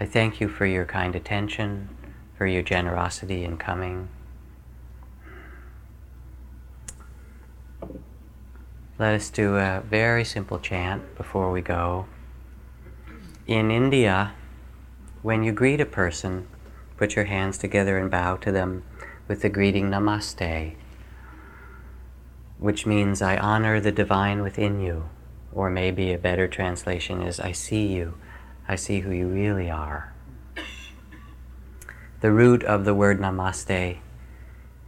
I 0.00 0.06
thank 0.06 0.40
you 0.40 0.48
for 0.48 0.64
your 0.64 0.86
kind 0.86 1.14
attention, 1.14 1.90
for 2.38 2.46
your 2.46 2.62
generosity 2.62 3.44
in 3.44 3.58
coming. 3.58 4.08
Let 8.98 9.14
us 9.14 9.28
do 9.28 9.56
a 9.56 9.82
very 9.86 10.24
simple 10.24 10.58
chant 10.58 11.14
before 11.16 11.52
we 11.52 11.60
go. 11.60 12.06
In 13.46 13.70
India, 13.70 14.32
when 15.20 15.42
you 15.42 15.52
greet 15.52 15.80
a 15.80 15.86
person, 15.86 16.48
put 16.96 17.14
your 17.14 17.26
hands 17.26 17.58
together 17.58 17.98
and 17.98 18.10
bow 18.10 18.36
to 18.36 18.50
them 18.50 18.84
with 19.28 19.42
the 19.42 19.50
greeting 19.50 19.90
Namaste 19.90 20.76
which 22.58 22.86
means 22.86 23.22
I 23.22 23.36
honor 23.36 23.80
the 23.80 23.92
divine 23.92 24.42
within 24.42 24.80
you. 24.80 25.08
Or 25.58 25.70
maybe 25.70 26.12
a 26.12 26.18
better 26.18 26.46
translation 26.46 27.20
is 27.20 27.40
I 27.40 27.50
see 27.50 27.88
you, 27.88 28.14
I 28.68 28.76
see 28.76 29.00
who 29.00 29.10
you 29.10 29.26
really 29.26 29.68
are. 29.68 30.14
The 32.20 32.30
root 32.30 32.62
of 32.62 32.84
the 32.84 32.94
word 32.94 33.18
namaste 33.18 33.98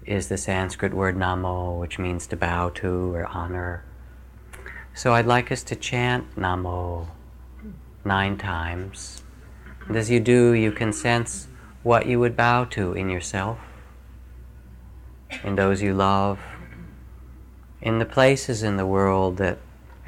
is 0.07 0.29
the 0.29 0.39
Sanskrit 0.39 0.95
word 0.95 1.17
namo, 1.17 1.81
which 1.81 1.99
means 1.99 2.29
to 2.29 2.37
bow 2.37 2.69
to 2.69 3.13
or 3.17 3.27
honor. 3.27 3.83
So 4.95 5.13
I'd 5.13 5.27
like 5.27 5.51
us 5.51 5.65
to 5.65 5.75
chant 5.75 6.37
namo 6.37 7.09
nine 8.05 8.39
times. 8.39 9.25
And 9.89 9.97
as 9.97 10.09
you 10.09 10.21
do, 10.21 10.53
you 10.53 10.71
can 10.71 10.93
sense 10.93 11.49
what 11.83 12.07
you 12.07 12.21
would 12.21 12.37
bow 12.37 12.63
to 12.67 12.93
in 12.93 13.11
yourself, 13.11 13.59
in 15.43 15.57
those 15.57 15.83
you 15.83 15.95
love, 15.95 16.39
in 17.83 17.99
the 17.99 18.07
places 18.07 18.63
in 18.63 18.77
the 18.77 18.87
world 18.87 19.37
that 19.39 19.59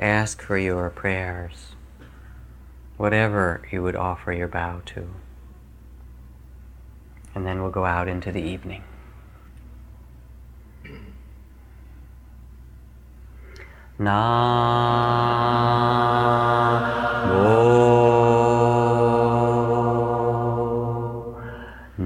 ask 0.03 0.43
for 0.43 0.59
your 0.59 0.91
prayers, 0.91 1.77
whatever 2.97 3.63
you 3.71 3.83
would 3.83 3.95
offer 3.95 4.33
your 4.33 4.49
bow 4.49 4.83
to. 4.87 5.09
And 7.35 7.47
then 7.47 7.63
we'll 7.63 7.71
go 7.71 7.85
out 7.85 8.09
into 8.09 8.33
the 8.33 8.43
evening. 8.43 8.83
Na 13.99 14.83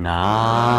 Add 0.08 0.75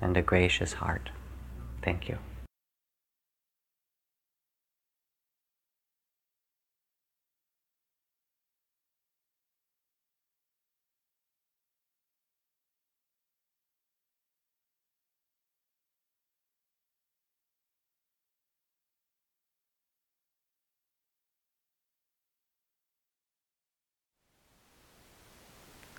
and 0.00 0.16
a 0.16 0.22
gracious 0.22 0.74
heart. 0.74 1.10
Thank 1.82 2.08
you. 2.08 2.18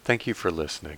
Thank 0.04 0.26
you 0.26 0.34
for 0.34 0.52
listening. 0.52 0.98